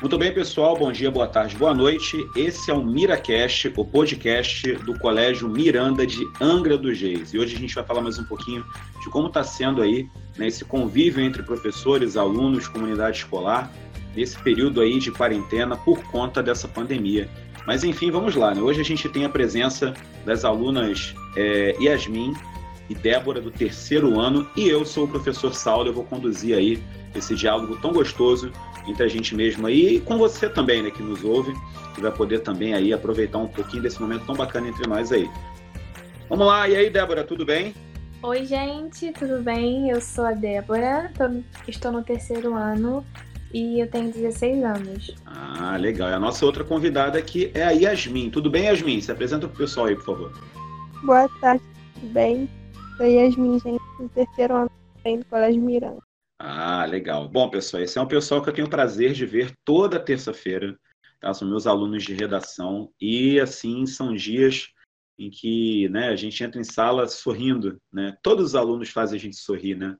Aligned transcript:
Muito 0.00 0.16
bem, 0.16 0.32
pessoal. 0.32 0.74
Bom 0.78 0.90
dia, 0.90 1.10
boa 1.10 1.26
tarde, 1.26 1.54
boa 1.54 1.74
noite. 1.74 2.26
Esse 2.34 2.70
é 2.70 2.74
o 2.74 2.82
MiraCast, 2.82 3.70
o 3.76 3.84
podcast 3.84 4.72
do 4.76 4.98
Colégio 4.98 5.46
Miranda 5.46 6.06
de 6.06 6.26
Angra 6.40 6.78
dos 6.78 6.98
Reis. 6.98 7.34
E 7.34 7.38
hoje 7.38 7.54
a 7.54 7.58
gente 7.58 7.74
vai 7.74 7.84
falar 7.84 8.00
mais 8.00 8.18
um 8.18 8.24
pouquinho 8.24 8.64
de 9.02 9.10
como 9.10 9.26
está 9.26 9.44
sendo 9.44 9.82
aí 9.82 10.08
né, 10.38 10.46
esse 10.46 10.64
convívio 10.64 11.22
entre 11.22 11.42
professores, 11.42 12.16
alunos, 12.16 12.66
comunidade 12.66 13.18
escolar, 13.18 13.70
nesse 14.16 14.38
período 14.38 14.80
aí 14.80 14.98
de 14.98 15.10
quarentena 15.10 15.76
por 15.76 16.02
conta 16.04 16.42
dessa 16.42 16.66
pandemia. 16.66 17.28
Mas 17.66 17.84
enfim, 17.84 18.10
vamos 18.10 18.34
lá. 18.34 18.54
Né? 18.54 18.62
Hoje 18.62 18.80
a 18.80 18.84
gente 18.84 19.06
tem 19.06 19.26
a 19.26 19.28
presença 19.28 19.92
das 20.24 20.46
alunas 20.46 21.14
é, 21.36 21.76
Yasmin 21.78 22.32
e 22.88 22.94
Débora 22.94 23.38
do 23.38 23.50
terceiro 23.50 24.18
ano 24.18 24.48
e 24.56 24.66
eu 24.66 24.82
sou 24.86 25.04
o 25.04 25.08
professor 25.08 25.52
Saulo. 25.52 25.90
Eu 25.90 25.94
vou 25.94 26.04
conduzir 26.04 26.56
aí 26.56 26.82
esse 27.14 27.34
diálogo 27.34 27.76
tão 27.82 27.92
gostoso 27.92 28.50
entre 28.90 29.04
a 29.04 29.08
gente 29.08 29.34
mesmo 29.34 29.66
aí 29.66 29.96
e 29.96 30.00
com 30.00 30.18
você 30.18 30.48
também, 30.48 30.82
né, 30.82 30.90
que 30.90 31.02
nos 31.02 31.24
ouve, 31.24 31.52
que 31.94 32.00
vai 32.00 32.12
poder 32.12 32.40
também 32.40 32.74
aí 32.74 32.92
aproveitar 32.92 33.38
um 33.38 33.46
pouquinho 33.46 33.82
desse 33.82 34.00
momento 34.00 34.26
tão 34.26 34.34
bacana 34.34 34.68
entre 34.68 34.86
nós 34.88 35.12
aí. 35.12 35.30
Vamos 36.28 36.46
lá, 36.46 36.68
e 36.68 36.76
aí, 36.76 36.90
Débora, 36.90 37.24
tudo 37.24 37.44
bem? 37.44 37.74
Oi, 38.22 38.44
gente, 38.44 39.12
tudo 39.12 39.42
bem? 39.42 39.90
Eu 39.90 40.00
sou 40.00 40.24
a 40.26 40.32
Débora, 40.32 41.10
tô, 41.16 41.24
estou 41.66 41.90
no 41.90 42.02
terceiro 42.02 42.54
ano 42.54 43.04
e 43.52 43.80
eu 43.80 43.88
tenho 43.88 44.12
16 44.12 44.62
anos. 44.62 45.14
Ah, 45.26 45.76
legal. 45.76 46.10
E 46.10 46.12
a 46.12 46.20
nossa 46.20 46.44
outra 46.44 46.62
convidada 46.62 47.18
aqui 47.18 47.50
é 47.54 47.64
a 47.64 47.70
Yasmin. 47.70 48.30
Tudo 48.30 48.50
bem, 48.50 48.64
Yasmin? 48.64 49.00
Se 49.00 49.10
apresenta 49.10 49.48
pro 49.48 49.56
pessoal 49.56 49.86
aí, 49.86 49.96
por 49.96 50.04
favor. 50.04 50.32
Boa 51.02 51.28
tarde, 51.40 51.62
tudo 51.94 52.12
bem? 52.12 52.48
Sou 52.96 53.06
Yasmin, 53.06 53.58
gente, 53.58 53.82
do 53.98 54.08
terceiro 54.10 54.54
ano 54.54 54.70
do 55.04 55.24
Colégio 55.24 55.62
Miranda. 55.62 56.09
Ah, 56.42 56.86
legal. 56.86 57.28
Bom, 57.28 57.50
pessoal, 57.50 57.82
esse 57.82 57.98
é 57.98 58.00
um 58.00 58.06
pessoal 58.08 58.42
que 58.42 58.48
eu 58.48 58.54
tenho 58.54 58.66
o 58.66 58.70
prazer 58.70 59.12
de 59.12 59.26
ver 59.26 59.52
toda 59.62 60.00
terça-feira. 60.00 60.74
Tá? 61.20 61.34
São 61.34 61.46
meus 61.46 61.66
alunos 61.66 62.02
de 62.02 62.14
redação. 62.14 62.90
E, 62.98 63.38
assim, 63.38 63.84
são 63.84 64.14
dias 64.14 64.68
em 65.18 65.28
que 65.28 65.86
né, 65.90 66.08
a 66.08 66.16
gente 66.16 66.42
entra 66.42 66.58
em 66.58 66.64
sala 66.64 67.06
sorrindo. 67.06 67.78
Né? 67.92 68.16
Todos 68.22 68.46
os 68.46 68.54
alunos 68.54 68.88
fazem 68.88 69.18
a 69.18 69.20
gente 69.20 69.36
sorrir, 69.36 69.74
né? 69.74 69.94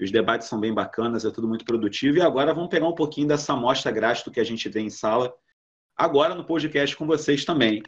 Os 0.00 0.12
debates 0.12 0.46
são 0.46 0.60
bem 0.60 0.72
bacanas, 0.72 1.24
é 1.24 1.30
tudo 1.30 1.48
muito 1.48 1.64
produtivo. 1.64 2.18
E 2.18 2.22
agora 2.22 2.54
vamos 2.54 2.70
pegar 2.70 2.86
um 2.86 2.94
pouquinho 2.94 3.26
dessa 3.26 3.54
amostra 3.54 3.90
grátis 3.90 4.22
que 4.32 4.38
a 4.38 4.44
gente 4.44 4.70
tem 4.70 4.86
em 4.86 4.90
sala, 4.90 5.34
agora 5.96 6.36
no 6.36 6.44
podcast 6.44 6.96
com 6.96 7.04
vocês 7.04 7.44
também. 7.44 7.82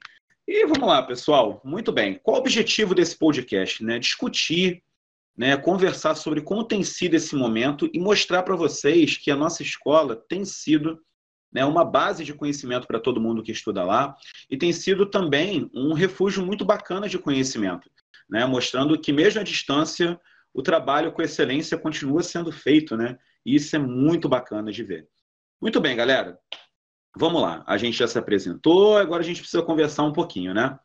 E 0.46 0.66
vamos 0.66 0.88
lá, 0.88 1.04
pessoal. 1.04 1.62
Muito 1.64 1.92
bem. 1.92 2.18
Qual 2.20 2.36
o 2.36 2.40
objetivo 2.40 2.96
desse 2.96 3.16
podcast? 3.16 3.84
Né? 3.84 4.00
Discutir 4.00 4.82
né, 5.36 5.56
conversar 5.56 6.14
sobre 6.14 6.40
como 6.42 6.64
tem 6.64 6.82
sido 6.82 7.14
esse 7.14 7.34
momento 7.34 7.88
e 7.92 7.98
mostrar 7.98 8.42
para 8.42 8.56
vocês 8.56 9.16
que 9.16 9.30
a 9.30 9.36
nossa 9.36 9.62
escola 9.62 10.16
tem 10.28 10.44
sido 10.44 11.00
né, 11.52 11.64
uma 11.64 11.84
base 11.84 12.24
de 12.24 12.34
conhecimento 12.34 12.86
para 12.86 13.00
todo 13.00 13.20
mundo 13.20 13.42
que 13.42 13.52
estuda 13.52 13.84
lá 13.84 14.16
e 14.50 14.56
tem 14.56 14.72
sido 14.72 15.06
também 15.06 15.70
um 15.74 15.92
refúgio 15.92 16.44
muito 16.44 16.64
bacana 16.64 17.08
de 17.08 17.18
conhecimento, 17.18 17.90
né, 18.28 18.44
mostrando 18.46 18.98
que 18.98 19.12
mesmo 19.12 19.40
à 19.40 19.44
distância 19.44 20.20
o 20.54 20.62
trabalho 20.62 21.12
com 21.12 21.22
excelência 21.22 21.78
continua 21.78 22.22
sendo 22.22 22.52
feito, 22.52 22.96
né? 22.96 23.18
E 23.44 23.56
isso 23.56 23.74
é 23.74 23.78
muito 23.78 24.28
bacana 24.28 24.70
de 24.70 24.84
ver. 24.84 25.08
Muito 25.60 25.80
bem, 25.80 25.96
galera. 25.96 26.38
Vamos 27.16 27.40
lá. 27.40 27.64
A 27.66 27.76
gente 27.78 27.96
já 27.96 28.06
se 28.06 28.18
apresentou, 28.18 28.96
agora 28.96 29.22
a 29.22 29.24
gente 29.24 29.40
precisa 29.40 29.62
conversar 29.62 30.02
um 30.04 30.12
pouquinho, 30.12 30.52
né? 30.52 30.78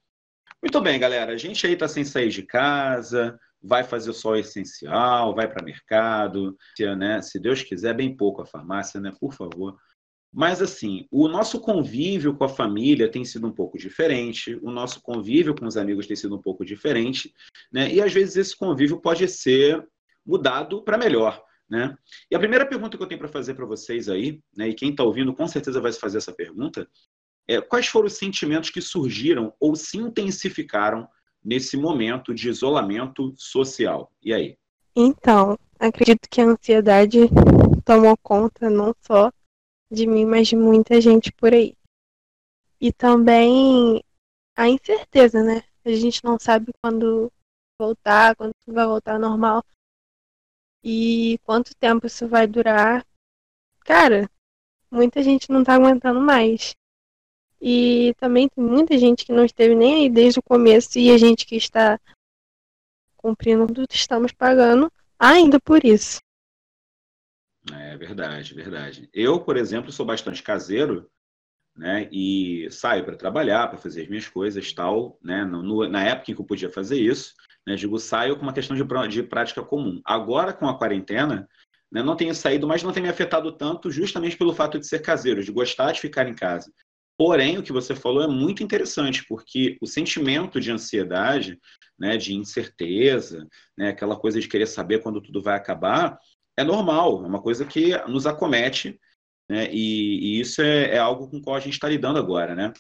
Muito 0.62 0.80
bem, 0.82 1.00
galera. 1.00 1.34
A 1.34 1.38
gente 1.38 1.66
aí 1.68 1.74
está 1.74 1.88
sem 1.88 2.04
sair 2.04 2.30
de 2.30 2.44
casa, 2.44 3.38
vai 3.68 3.84
fazer 3.84 4.14
só 4.14 4.30
o 4.32 4.36
essencial, 4.38 5.36
vai 5.36 5.48
para 5.48 5.64
mercado, 5.64 6.58
né? 6.98 7.22
Se 7.22 7.38
Deus 7.38 7.62
quiser, 7.62 7.94
bem 7.94 8.16
pouco 8.16 8.42
a 8.42 8.46
farmácia, 8.46 9.00
né? 9.00 9.12
Por 9.20 9.34
favor. 9.34 9.78
Mas 10.34 10.62
assim, 10.62 11.06
o 11.12 11.28
nosso 11.28 11.60
convívio 11.60 12.34
com 12.36 12.46
a 12.46 12.50
família 12.50 13.12
tem 13.12 13.26
sido 13.26 13.46
um 13.46 13.52
pouco 13.52 13.78
diferente, 13.78 14.58
o 14.62 14.72
nosso 14.72 15.02
convívio 15.02 15.54
com 15.54 15.66
os 15.66 15.76
amigos 15.76 16.08
tem 16.08 16.16
sido 16.16 16.36
um 16.36 16.42
pouco 16.42 16.64
diferente, 16.64 17.34
né? 17.72 17.92
E 17.92 18.02
às 18.02 18.14
vezes 18.14 18.38
esse 18.38 18.56
convívio 18.56 19.02
pode 19.02 19.28
ser 19.28 19.86
mudado 20.26 20.84
para 20.84 20.98
melhor, 20.98 21.44
né? 21.70 21.94
E 22.32 22.36
a 22.36 22.40
primeira 22.40 22.66
pergunta 22.66 22.96
que 22.98 23.04
eu 23.04 23.08
tenho 23.08 23.20
para 23.20 23.28
fazer 23.28 23.54
para 23.54 23.66
vocês 23.66 24.08
aí, 24.08 24.40
né? 24.56 24.70
E 24.70 24.74
quem 24.74 24.92
está 24.92 25.04
ouvindo 25.04 25.34
com 25.34 25.48
certeza 25.48 25.82
vai 25.82 25.92
fazer 25.92 26.20
essa 26.20 26.34
pergunta, 26.34 26.88
é 27.50 27.60
quais 27.60 27.88
foram 27.88 28.08
os 28.08 28.14
sentimentos 28.14 28.70
que 28.70 28.82
surgiram 28.82 29.54
ou 29.60 29.76
se 29.76 29.98
intensificaram 29.98 31.08
nesse 31.48 31.78
momento 31.78 32.36
de 32.36 32.50
isolamento 32.50 33.34
social. 33.38 34.12
E 34.22 34.34
aí? 34.34 34.58
Então, 34.94 35.58
acredito 35.80 36.28
que 36.30 36.42
a 36.42 36.46
ansiedade 36.46 37.20
tomou 37.86 38.18
conta 38.18 38.70
não 38.70 38.94
só 39.02 39.32
de 39.90 40.06
mim, 40.06 40.26
mas 40.26 40.50
de 40.50 40.58
muita 40.58 41.00
gente 41.00 41.32
por 41.32 41.54
aí. 41.54 41.74
E 42.82 42.92
também 42.92 44.04
a 44.58 44.68
incerteza, 44.68 45.42
né? 45.42 45.64
A 45.86 45.92
gente 45.92 46.22
não 46.22 46.38
sabe 46.38 46.74
quando 46.82 47.32
voltar, 47.80 48.36
quando 48.36 48.52
vai 48.68 48.86
voltar 48.86 49.14
ao 49.14 49.20
normal 49.22 49.64
e 50.84 51.40
quanto 51.46 51.74
tempo 51.78 52.08
isso 52.08 52.28
vai 52.28 52.46
durar. 52.46 53.08
Cara, 53.86 54.30
muita 54.92 55.24
gente 55.24 55.50
não 55.50 55.64
tá 55.64 55.76
aguentando 55.76 56.20
mais. 56.20 56.76
E 57.62 58.14
também 58.20 58.48
tem 58.48 58.64
muita 58.64 58.98
gente 58.98 59.26
que 59.26 59.32
não 59.32 59.44
esteve 59.44 59.74
nem 59.74 59.96
aí 59.96 60.10
desde 60.10 60.40
o 60.40 60.44
começo 60.44 60.98
e 61.00 61.12
a 61.12 61.18
gente 61.18 61.46
que 61.46 61.56
está 61.56 62.00
cumprindo 63.16 63.66
tudo 63.68 63.88
estamos 63.92 64.32
pagando 64.32 64.92
ainda 65.18 65.60
por 65.60 65.84
isso. 65.84 66.20
É 67.74 67.98
verdade, 67.98 68.54
verdade. 68.54 69.10
Eu, 69.14 69.42
por 69.42 69.58
exemplo, 69.58 69.92
sou 69.92 70.06
bastante 70.06 70.42
caseiro, 70.42 71.10
né? 71.76 72.08
E 72.12 72.68
saio 72.72 73.04
para 73.04 73.18
trabalhar, 73.18 73.68
para 73.68 73.78
fazer 73.78 74.04
as 74.04 74.08
minhas 74.08 74.28
coisas, 74.28 74.72
tal, 74.72 75.20
né? 75.22 75.44
No, 75.44 75.88
na 75.90 76.04
época 76.04 76.32
em 76.32 76.36
que 76.36 76.42
eu 76.42 76.46
podia 76.46 76.70
fazer 76.70 77.00
isso, 77.00 77.34
né? 77.66 77.76
Digo, 77.76 78.00
saio 78.00 78.38
com 78.38 78.44
uma 78.44 78.54
questão 78.54 78.76
de, 78.76 78.84
de 79.10 79.24
prática 79.24 79.62
comum. 79.64 80.02
Agora, 80.06 80.54
com 80.54 80.68
a 80.68 80.78
quarentena, 80.78 81.50
né, 81.92 82.02
não 82.02 82.16
tenho 82.16 82.34
saído, 82.34 82.68
mas 82.68 82.84
não 82.84 82.92
tem 82.92 83.04
me 83.04 83.10
afetado 83.10 83.52
tanto, 83.52 83.92
justamente 83.92 84.38
pelo 84.38 84.54
fato 84.54 84.80
de 84.80 84.88
ser 84.88 85.00
caseiro, 85.00 85.44
de 85.44 85.52
gostar 85.52 85.92
de 85.92 86.02
ficar 86.02 86.28
em 86.28 86.34
casa. 86.34 86.72
Porém, 87.18 87.58
o 87.58 87.64
que 87.64 87.74
você 87.74 87.96
falou 87.96 88.22
é 88.22 88.28
muito 88.28 88.62
interessante, 88.62 89.26
porque 89.28 89.76
o 89.82 89.88
sentimento 89.88 90.60
de 90.60 90.72
ansiedade, 90.72 91.60
né, 91.98 92.16
de 92.16 92.36
incerteza, 92.36 93.48
né, 93.76 93.90
aquela 93.90 94.16
coisa 94.16 94.40
de 94.40 94.48
querer 94.48 94.68
saber 94.68 95.02
quando 95.02 95.20
tudo 95.20 95.42
vai 95.42 95.56
acabar, 95.56 96.20
é 96.56 96.64
normal, 96.64 97.24
é 97.26 97.28
uma 97.28 97.42
coisa 97.42 97.66
que 97.66 97.98
nos 98.08 98.28
acomete, 98.28 99.00
né, 99.50 99.68
e, 99.72 100.38
e 100.38 100.40
isso 100.42 100.62
é, 100.62 100.96
é, 100.96 100.98
algo 101.00 101.28
com 101.28 101.38
o 101.38 101.42
qual 101.42 101.56
a 101.56 101.60
gente 101.60 101.74
está 101.74 101.90
lidando 101.90 102.20
agora, 102.20 102.54
né? 102.54 102.72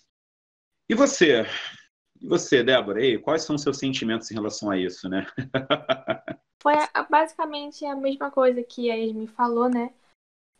E 0.88 0.94
você? 0.94 1.46
E 2.22 2.28
você, 2.28 2.64
Débora, 2.64 3.00
quais 3.22 3.44
são 3.44 3.56
os 3.56 3.62
seus 3.62 3.78
sentimentos 3.78 4.30
em 4.30 4.36
relação 4.36 4.69
a 4.69 4.78
isso, 4.78 5.09
né? 5.09 5.25
Foi 6.62 6.74
basicamente 7.09 7.86
a 7.86 7.96
mesma 7.96 8.30
coisa 8.30 8.62
que 8.64 8.92
a 8.92 8.98
Esme 8.98 9.28
falou, 9.28 9.69
né? 9.69 9.94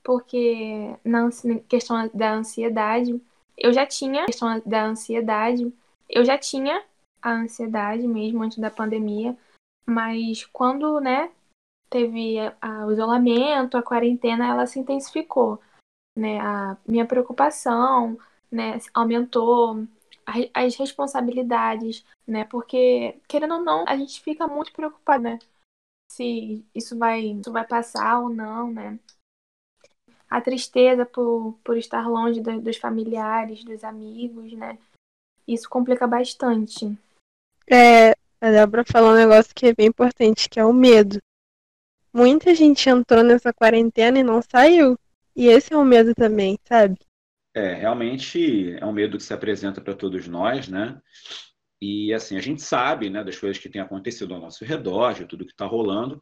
Porque 0.03 0.95
na 1.03 1.29
questão 1.67 2.09
da 2.13 2.33
ansiedade, 2.33 3.19
eu 3.57 3.73
já 3.73 3.85
tinha 3.85 4.23
a 4.23 4.25
questão 4.28 4.62
da 4.66 4.85
ansiedade, 4.85 5.73
eu 6.07 6.23
já 6.23 6.38
tinha 6.38 6.84
a 7.22 7.31
ansiedade 7.31 8.07
mesmo 8.07 8.44
antes 8.44 8.59
da 8.59 8.69
pandemia, 8.69 9.35
mas 9.85 10.45
quando, 10.45 11.00
né, 11.00 11.31
teve 11.90 12.38
a, 12.62 12.85
o 12.85 12.91
isolamento, 12.91 13.78
a 13.78 13.84
quarentena, 13.84 14.47
ela 14.47 14.68
se 14.68 14.79
intensificou, 14.79 15.59
né, 16.16 16.40
a 16.40 16.78
minha 16.88 17.06
preocupação, 17.06 18.18
né, 18.51 18.78
aumentou 18.94 19.88
as 20.53 20.75
responsabilidades, 20.75 22.06
né, 22.28 22.44
porque 22.45 23.19
querendo 23.28 23.56
ou 23.56 23.63
não, 23.63 23.85
a 23.88 23.95
gente 23.97 24.22
fica 24.22 24.45
muito 24.48 24.74
preocupado, 24.74 25.24
né, 25.24 25.39
se 26.12 26.65
isso 26.75 26.98
vai, 26.98 27.21
isso 27.21 27.51
vai 27.51 27.65
passar 27.65 28.19
ou 28.19 28.30
não, 28.30 28.71
né, 28.71 29.00
a 30.38 30.42
tristeza 30.42 31.06
por, 31.06 31.57
por 31.63 31.78
estar 31.78 32.07
longe 32.07 32.39
do, 32.39 32.62
dos 32.62 32.78
familiares, 32.78 33.63
dos 33.63 33.84
amigos, 33.84 34.54
né? 34.54 34.78
Isso 35.48 35.68
complica 35.68 36.06
bastante. 36.06 36.95
É, 37.69 38.12
a 38.39 38.51
Débora 38.51 38.84
falou 38.86 39.12
um 39.12 39.18
negócio 39.18 39.54
que 39.56 39.68
é 39.68 39.74
bem 39.74 39.88
importante, 39.88 40.48
que 40.48 40.60
é 40.60 40.66
o 40.66 40.72
medo. 40.72 41.19
Muita 42.13 42.54
gente 42.54 42.88
entrou 42.89 43.24
nessa 43.24 43.51
quarentena 43.51 44.19
e 44.19 44.24
não 44.24 44.42
saiu. 44.42 44.98
E 45.36 45.48
esse 45.48 45.74
é 45.74 45.78
um 45.78 45.84
medo 45.84 46.13
também, 46.13 46.57
sabe? 46.66 46.98
É, 47.54 47.74
realmente 47.74 48.74
é 48.74 48.86
um 48.86 48.94
medo 48.94 49.18
que 49.18 49.24
se 49.24 49.34
apresenta 49.34 49.81
para 49.81 49.95
todos 49.95 50.28
nós, 50.28 50.68
né? 50.68 51.00
E 51.81 52.13
assim, 52.13 52.38
a 52.38 52.42
gente 52.42 52.62
sabe, 52.62 53.10
né, 53.10 53.24
das 53.24 53.38
coisas 53.38 53.57
que 53.57 53.69
têm 53.69 53.81
acontecido 53.81 54.34
ao 54.34 54.42
nosso 54.42 54.63
redor, 54.63 55.13
de 55.13 55.25
tudo 55.25 55.45
que 55.45 55.51
está 55.51 55.66
rolando. 55.66 56.22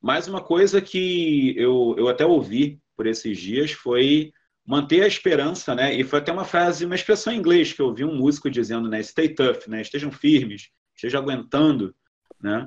Mas 0.00 0.28
uma 0.28 0.42
coisa 0.42 0.80
que 0.80 1.54
eu, 1.58 1.94
eu 1.98 2.08
até 2.08 2.24
ouvi 2.24 2.80
por 2.96 3.06
esses 3.06 3.38
dias 3.38 3.72
foi 3.72 4.32
manter 4.66 5.02
a 5.02 5.06
esperança, 5.06 5.74
né? 5.74 5.94
E 5.94 6.02
foi 6.02 6.18
até 6.18 6.32
uma 6.32 6.44
frase, 6.44 6.84
uma 6.84 6.94
expressão 6.94 7.32
em 7.32 7.38
inglês 7.38 7.72
que 7.72 7.80
eu 7.80 7.86
ouvi 7.86 8.04
um 8.04 8.16
músico 8.16 8.50
dizendo, 8.50 8.88
né? 8.88 9.02
Stay 9.02 9.28
tough, 9.28 9.68
né? 9.68 9.80
Estejam 9.80 10.10
firmes, 10.10 10.70
estejam 10.94 11.20
aguentando, 11.20 11.94
né? 12.40 12.66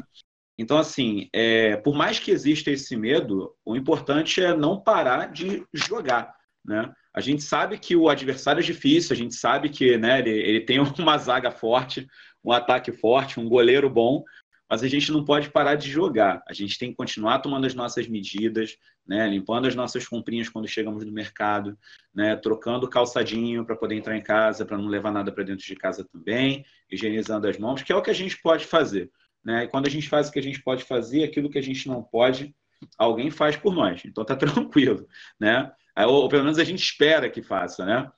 Então, 0.57 0.77
assim, 0.77 1.29
é, 1.33 1.77
por 1.77 1.95
mais 1.95 2.19
que 2.19 2.31
exista 2.31 2.69
esse 2.69 2.95
medo, 2.95 3.55
o 3.65 3.75
importante 3.75 4.41
é 4.41 4.55
não 4.55 4.79
parar 4.79 5.27
de 5.27 5.65
jogar, 5.73 6.35
né? 6.63 6.91
A 7.13 7.21
gente 7.21 7.43
sabe 7.43 7.77
que 7.77 7.95
o 7.95 8.07
adversário 8.07 8.59
é 8.59 8.63
difícil, 8.63 9.13
a 9.13 9.17
gente 9.17 9.35
sabe 9.35 9.69
que 9.69 9.97
né, 9.97 10.19
ele, 10.19 10.29
ele 10.29 10.61
tem 10.61 10.79
uma 10.99 11.17
zaga 11.17 11.51
forte, 11.51 12.07
um 12.43 12.51
ataque 12.51 12.91
forte, 12.91 13.39
um 13.39 13.49
goleiro 13.49 13.89
bom, 13.89 14.23
mas 14.69 14.83
a 14.83 14.87
gente 14.87 15.11
não 15.11 15.25
pode 15.25 15.49
parar 15.49 15.75
de 15.75 15.89
jogar. 15.89 16.43
A 16.47 16.53
gente 16.53 16.77
tem 16.77 16.91
que 16.91 16.95
continuar 16.95 17.39
tomando 17.39 17.65
as 17.65 17.73
nossas 17.73 18.07
medidas, 18.07 18.77
né, 19.07 19.27
limpando 19.27 19.67
as 19.67 19.75
nossas 19.75 20.07
comprinhas 20.07 20.47
quando 20.47 20.67
chegamos 20.67 21.03
no 21.03 21.11
mercado, 21.11 21.77
né, 22.13 22.35
trocando 22.35 22.87
calçadinho 22.87 23.65
para 23.65 23.75
poder 23.75 23.95
entrar 23.95 24.15
em 24.15 24.21
casa, 24.21 24.65
para 24.65 24.77
não 24.77 24.87
levar 24.87 25.11
nada 25.11 25.31
para 25.31 25.43
dentro 25.43 25.65
de 25.65 25.75
casa 25.75 26.05
também, 26.11 26.63
higienizando 26.91 27.47
as 27.47 27.57
mãos, 27.57 27.81
que 27.81 27.91
é 27.91 27.95
o 27.95 28.01
que 28.01 28.11
a 28.11 28.15
gente 28.15 28.39
pode 28.41 28.65
fazer. 28.65 29.09
Né? 29.43 29.63
E 29.63 29.67
quando 29.67 29.87
a 29.87 29.89
gente 29.89 30.07
faz 30.07 30.29
o 30.29 30.31
que 30.31 30.39
a 30.39 30.43
gente 30.43 30.61
pode 30.61 30.83
fazer, 30.83 31.23
aquilo 31.23 31.49
que 31.49 31.57
a 31.57 31.63
gente 31.63 31.87
não 31.87 32.03
pode, 32.03 32.55
alguém 32.97 33.31
faz 33.31 33.55
por 33.57 33.73
nós. 33.73 34.03
Então 34.05 34.23
tá 34.23 34.35
tranquilo, 34.37 35.07
né? 35.39 35.71
Ou 36.07 36.29
pelo 36.29 36.43
menos 36.43 36.59
a 36.59 36.63
gente 36.63 36.81
espera 36.81 37.29
que 37.29 37.41
faça, 37.41 37.85
né? 37.85 38.09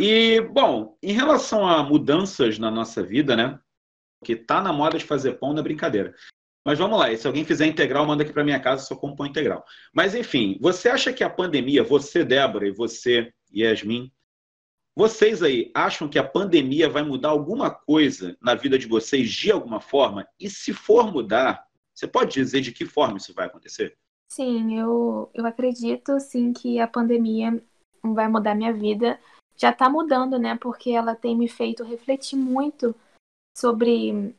E, 0.00 0.40
bom, 0.40 0.96
em 1.02 1.12
relação 1.12 1.66
a 1.66 1.82
mudanças 1.82 2.58
na 2.58 2.70
nossa 2.70 3.02
vida, 3.02 3.36
né? 3.36 3.58
Que 4.24 4.34
tá 4.34 4.60
na 4.60 4.72
moda 4.72 4.98
de 4.98 5.04
fazer 5.04 5.34
pão, 5.34 5.52
não 5.52 5.60
é 5.60 5.62
brincadeira. 5.62 6.14
Mas 6.66 6.78
vamos 6.78 6.98
lá, 6.98 7.12
e 7.12 7.18
se 7.18 7.26
alguém 7.26 7.44
fizer 7.44 7.66
integral, 7.66 8.06
manda 8.06 8.22
aqui 8.22 8.32
para 8.32 8.42
minha 8.42 8.58
casa, 8.58 8.84
só 8.84 8.96
como 8.96 9.14
pão 9.14 9.26
integral. 9.26 9.62
Mas 9.92 10.14
enfim, 10.14 10.58
você 10.60 10.88
acha 10.88 11.12
que 11.12 11.22
a 11.22 11.28
pandemia, 11.28 11.84
você, 11.84 12.24
Débora, 12.24 12.66
e 12.66 12.72
você, 12.72 13.30
Yasmin, 13.54 14.10
vocês 14.96 15.42
aí 15.42 15.70
acham 15.74 16.08
que 16.08 16.18
a 16.18 16.26
pandemia 16.26 16.88
vai 16.88 17.02
mudar 17.02 17.28
alguma 17.28 17.70
coisa 17.70 18.36
na 18.40 18.54
vida 18.54 18.78
de 18.78 18.86
vocês 18.86 19.30
de 19.30 19.50
alguma 19.52 19.80
forma? 19.80 20.26
E 20.40 20.48
se 20.48 20.72
for 20.72 21.12
mudar, 21.12 21.66
você 21.92 22.06
pode 22.06 22.32
dizer 22.32 22.62
de 22.62 22.72
que 22.72 22.86
forma 22.86 23.18
isso 23.18 23.34
vai 23.34 23.46
acontecer? 23.46 23.98
Sim, 24.28 24.78
eu, 24.78 25.30
eu 25.34 25.46
acredito 25.46 26.18
sim 26.18 26.52
que 26.52 26.78
a 26.78 26.88
pandemia 26.88 27.62
vai 28.02 28.26
mudar 28.26 28.54
minha 28.54 28.72
vida. 28.72 29.18
Já 29.56 29.70
está 29.70 29.90
mudando, 29.90 30.38
né? 30.38 30.56
Porque 30.60 30.90
ela 30.90 31.14
tem 31.14 31.36
me 31.36 31.48
feito 31.48 31.84
refletir 31.84 32.36
muito 32.36 32.94
sobre 33.56 34.34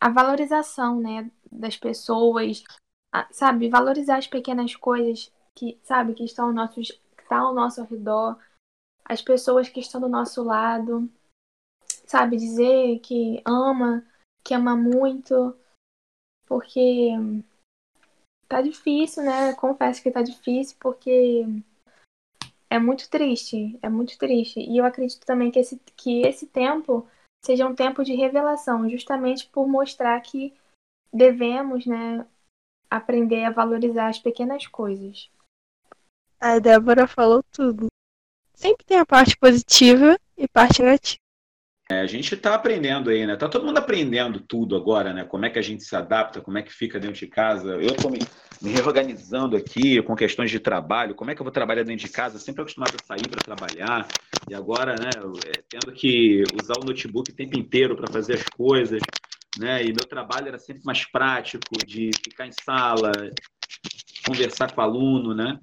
a 0.00 0.08
valorização, 0.08 1.00
né, 1.00 1.30
das 1.50 1.76
pessoas, 1.76 2.62
sabe, 3.30 3.68
valorizar 3.68 4.16
as 4.16 4.26
pequenas 4.26 4.74
coisas 4.74 5.32
que, 5.54 5.78
sabe, 5.82 6.14
que 6.14 6.24
estão 6.24 6.46
ao 6.46 6.52
nosso, 6.52 6.80
que 6.80 7.28
tá 7.28 7.38
ao 7.38 7.54
nosso 7.54 7.82
redor, 7.84 8.38
as 9.04 9.20
pessoas 9.20 9.68
que 9.68 9.80
estão 9.80 10.00
do 10.00 10.08
nosso 10.08 10.42
lado, 10.42 11.10
sabe, 12.06 12.36
dizer 12.36 13.00
que 13.00 13.42
ama, 13.44 14.04
que 14.42 14.54
ama 14.54 14.76
muito, 14.76 15.56
porque 16.46 17.12
tá 18.48 18.60
difícil, 18.62 19.22
né? 19.22 19.54
Confesso 19.54 20.02
que 20.02 20.10
tá 20.10 20.22
difícil 20.22 20.76
porque 20.80 21.44
é 22.68 22.78
muito 22.78 23.08
triste, 23.10 23.78
é 23.82 23.88
muito 23.88 24.18
triste. 24.18 24.60
E 24.60 24.78
eu 24.78 24.84
acredito 24.84 25.24
também 25.24 25.50
que 25.50 25.58
esse, 25.58 25.80
que 25.96 26.22
esse 26.22 26.46
tempo 26.46 27.06
seja 27.44 27.66
um 27.66 27.74
tempo 27.74 28.04
de 28.04 28.14
revelação, 28.14 28.88
justamente 28.88 29.48
por 29.48 29.68
mostrar 29.68 30.20
que 30.20 30.54
devemos, 31.12 31.86
né, 31.86 32.26
aprender 32.90 33.44
a 33.44 33.50
valorizar 33.50 34.08
as 34.08 34.18
pequenas 34.18 34.66
coisas. 34.66 35.30
A 36.40 36.58
Débora 36.58 37.06
falou 37.06 37.42
tudo. 37.52 37.88
Sempre 38.54 38.84
tem 38.84 38.98
a 38.98 39.06
parte 39.06 39.36
positiva 39.36 40.18
e 40.36 40.48
parte 40.48 40.82
negativa. 40.82 41.19
É, 41.90 42.02
a 42.02 42.06
gente 42.06 42.36
está 42.36 42.54
aprendendo 42.54 43.10
aí, 43.10 43.26
né? 43.26 43.34
Tá 43.34 43.48
todo 43.48 43.66
mundo 43.66 43.78
aprendendo 43.78 44.38
tudo 44.38 44.76
agora, 44.76 45.12
né? 45.12 45.24
Como 45.24 45.44
é 45.44 45.50
que 45.50 45.58
a 45.58 45.62
gente 45.62 45.82
se 45.82 45.96
adapta, 45.96 46.40
como 46.40 46.56
é 46.56 46.62
que 46.62 46.72
fica 46.72 47.00
dentro 47.00 47.18
de 47.18 47.26
casa. 47.26 47.70
Eu 47.70 47.90
estou 47.90 48.08
me, 48.08 48.20
me, 48.62 48.70
reorganizando 48.70 49.56
aqui 49.56 50.00
com 50.00 50.14
questões 50.14 50.52
de 50.52 50.60
trabalho. 50.60 51.16
Como 51.16 51.32
é 51.32 51.34
que 51.34 51.42
eu 51.42 51.44
vou 51.44 51.50
trabalhar 51.50 51.82
dentro 51.82 52.06
de 52.06 52.12
casa? 52.12 52.38
Sempre 52.38 52.62
acostumado 52.62 52.94
a 52.94 53.04
sair 53.04 53.28
para 53.28 53.42
trabalhar 53.42 54.06
e 54.48 54.54
agora, 54.54 54.94
né? 54.94 55.10
É, 55.44 55.62
tendo 55.68 55.92
que 55.92 56.44
usar 56.62 56.74
o 56.80 56.84
notebook 56.84 57.32
o 57.32 57.34
tempo 57.34 57.58
inteiro 57.58 57.96
para 57.96 58.06
fazer 58.06 58.34
as 58.34 58.44
coisas, 58.44 59.02
né? 59.58 59.82
E 59.82 59.86
meu 59.86 60.06
trabalho 60.06 60.46
era 60.46 60.60
sempre 60.60 60.84
mais 60.84 61.04
prático, 61.10 61.84
de 61.84 62.12
ficar 62.22 62.46
em 62.46 62.52
sala, 62.52 63.10
conversar 64.24 64.70
com 64.72 64.80
o 64.80 64.84
aluno, 64.84 65.34
né? 65.34 65.58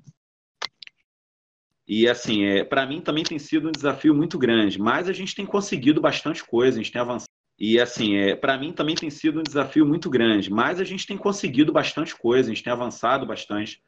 E 1.88 2.08
assim, 2.08 2.44
é, 2.44 2.64
para 2.66 2.86
mim 2.86 3.00
também 3.00 3.24
tem 3.24 3.40
sido 3.40 3.70
um 3.70 3.72
desafio 3.72 4.14
muito 4.14 4.38
grande, 4.38 4.78
mas 4.80 5.08
a 5.08 5.14
gente 5.14 5.34
tem 5.34 5.46
conseguido 5.46 6.02
bastante 6.02 6.44
coisa, 6.44 6.78
a 6.78 6.84
gente 6.84 6.92
tem 6.92 7.02
avançado. 7.02 7.32
E 7.58 7.80
assim, 7.80 8.16
é, 8.18 8.36
para 8.36 8.58
mim 8.58 8.74
também 8.74 8.96
tem 8.96 9.10
sido 9.10 9.40
um 9.40 9.44
desafio 9.44 9.86
muito 9.86 10.10
grande, 10.10 10.52
mas 10.52 10.80
a 10.80 10.84
gente 10.84 11.08
tem 11.08 11.18
conseguido 11.18 11.72
bastante 11.72 12.16
coisa, 12.16 12.50
a 12.50 12.54
gente 12.54 12.64
tem 12.64 12.74
avançado 12.74 13.26
bastante, 13.26 13.82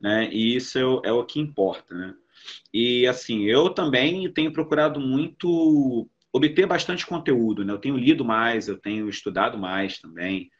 né? 0.00 0.28
E 0.30 0.54
isso 0.54 0.78
é, 0.78 1.08
é 1.08 1.12
o 1.12 1.24
que 1.24 1.40
importa, 1.40 1.94
né? 1.94 2.14
E 2.72 3.06
assim, 3.06 3.44
eu 3.44 3.70
também 3.70 4.30
tenho 4.32 4.52
procurado 4.52 5.00
muito 5.00 6.08
obter 6.32 6.66
bastante 6.66 7.06
conteúdo, 7.06 7.64
né? 7.64 7.72
Eu 7.72 7.78
tenho 7.78 7.96
lido 7.96 8.24
mais, 8.24 8.68
eu 8.68 8.78
tenho 8.78 9.08
estudado 9.08 9.58
mais 9.58 9.98
também, 9.98 10.50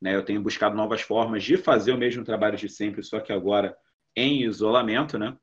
né? 0.00 0.16
Eu 0.16 0.24
tenho 0.24 0.42
buscado 0.42 0.74
novas 0.74 1.02
formas 1.02 1.44
de 1.44 1.56
fazer 1.58 1.92
o 1.92 1.98
mesmo 1.98 2.24
trabalho 2.24 2.56
de 2.56 2.68
sempre, 2.68 3.02
só 3.02 3.20
que 3.20 3.32
agora 3.32 3.76
em 4.16 4.42
isolamento, 4.42 5.18
né? 5.18 5.36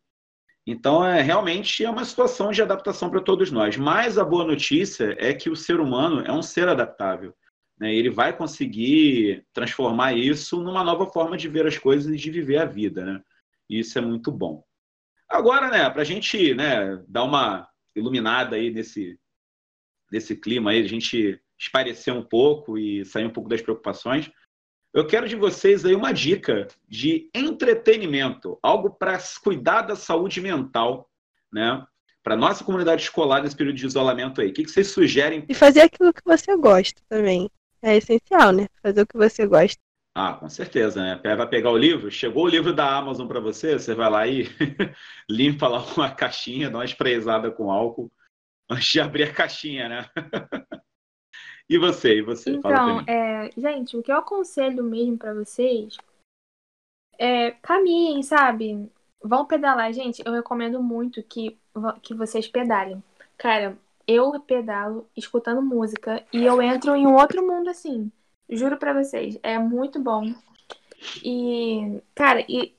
Então, 0.69 1.04
é 1.04 1.22
realmente 1.22 1.86
é 1.86 1.90
uma 1.90 2.04
situação 2.04 2.52
de 2.52 2.62
adaptação 2.62 3.10
para 3.10 3.22
todos 3.22 3.50
nós. 3.50 3.78
Mas 3.78 4.18
a 4.18 4.25
boa 4.25 4.44
notícia 4.44 5.16
é 5.18 5.34
que 5.34 5.50
o 5.50 5.56
ser 5.56 5.80
humano 5.80 6.19
é 6.25 6.31
um 6.31 6.42
ser 6.42 6.68
adaptável. 6.68 7.34
Né? 7.80 7.96
Ele 7.96 8.10
vai 8.10 8.36
conseguir 8.36 9.46
transformar 9.54 10.12
isso 10.12 10.62
numa 10.62 10.84
nova 10.84 11.06
forma 11.06 11.38
de 11.38 11.48
ver 11.48 11.66
as 11.66 11.78
coisas 11.78 12.14
e 12.14 12.18
de 12.18 12.30
viver 12.30 12.58
a 12.58 12.66
vida. 12.66 13.06
Né? 13.06 13.22
Isso 13.69 13.98
é 13.98 14.02
muito 14.02 14.30
bom. 14.30 14.62
Agora, 15.30 15.69
né, 15.69 15.90
para 15.90 16.02
a 16.02 16.06
gente 16.06 16.54
né, 16.54 17.02
dar 17.08 17.24
uma 17.24 17.69
iluminada 17.96 18.58
aí 18.58 18.69
nesse, 18.69 19.18
nesse 20.12 20.36
clima 20.36 20.72
aí, 20.72 20.81
a 20.81 20.88
gente 20.88 21.42
esparecer 21.58 22.14
um 22.14 22.24
pouco 22.24 22.78
e 22.78 23.06
sair 23.06 23.25
um 23.25 23.31
pouco 23.31 23.50
das 23.50 23.62
preocupações, 23.62 24.30
eu 24.98 25.06
quero 25.06 25.30
de 25.30 25.36
vocês 25.36 25.86
aí 25.86 25.94
uma 25.94 26.12
dica 26.12 26.68
de 26.90 27.30
entretenimento, 27.32 28.58
algo 28.64 28.90
para 28.90 29.20
cuidar 29.44 29.84
da 29.84 29.96
saúde 29.96 30.42
mental, 30.42 31.08
né? 31.54 31.86
Para 32.24 32.36
nossa 32.36 32.64
comunidade 32.64 33.04
escolar 33.04 33.44
nesse 33.44 33.56
período 33.56 33.76
de 33.76 33.86
isolamento 33.86 34.42
aí. 34.42 34.50
O 34.50 34.54
que, 34.54 34.64
que 34.64 34.72
vocês 34.72 34.88
sugerem? 34.88 35.46
E 35.48 35.54
fazer 35.54 35.82
aquilo 35.82 36.12
que 36.12 36.24
você 36.26 36.58
gosta 36.58 37.00
também. 37.08 37.48
É 37.80 37.96
essencial, 37.96 38.52
né? 38.52 38.66
Fazer 38.82 39.04
o 39.04 39.06
que 39.06 39.16
você 39.16 39.46
gosta. 39.46 39.80
Ah, 40.16 40.33
com 40.33 40.50
certeza, 40.50 41.00
né? 41.00 41.36
Vai 41.36 41.48
pegar 41.48 41.69
o 41.69 41.78
livro, 41.78 42.10
chegou 42.10 42.45
o 42.45 42.50
livro 42.50 42.74
da 42.74 42.98
Amazon 42.98 43.28
para 43.28 43.40
você, 43.40 43.78
você 43.78 43.94
vai 43.94 44.10
lá 44.10 44.26
e 44.26 44.50
limpa 45.30 45.68
lá 45.68 45.86
uma 45.95 46.10
caixinha, 46.10 46.71
dá 46.71 46.80
uma 46.80 46.86
esprezada 46.86 47.52
com 47.52 47.69
álcool 47.69 48.12
antes 48.68 48.92
de 48.92 49.00
abrir 49.00 49.26
a 49.26 49.31
caixinha, 49.31 49.88
né? 49.88 50.10
E 51.69 51.78
você, 51.78 52.19
e 52.19 52.21
você? 52.21 52.52
Então, 52.52 53.02
é, 53.02 53.50
gente, 53.57 53.97
o 53.97 54.04
que 54.04 54.12
eu 54.12 54.18
aconselho 54.18 54.83
mesmo 54.83 55.18
para 55.18 55.33
vocês 55.33 55.97
é 57.19 57.52
caminhem, 57.52 58.24
sabe? 58.24 58.90
Vão 59.21 59.45
pedalar. 59.45 59.92
Gente, 59.92 60.21
eu 60.26 60.31
recomendo 60.31 60.81
muito 60.81 61.21
que, 61.24 61.57
que 62.02 62.14
vocês 62.14 62.47
pedalem. 62.47 63.04
Cara, 63.38 63.78
eu 64.07 64.40
pedalo 64.40 65.09
escutando 65.16 65.62
música 65.62 66.26
e 66.31 66.45
eu 66.45 66.62
entro 66.62 66.95
em 66.95 67.06
um 67.06 67.16
outro 67.16 67.45
mundo 67.45 67.69
assim. 67.69 68.09
Juro 68.50 68.78
pra 68.78 68.94
vocês. 68.94 69.38
É 69.44 69.59
muito 69.59 70.00
bom. 70.00 70.33
E, 71.24 72.02
cara, 72.16 72.45
e 72.47 72.74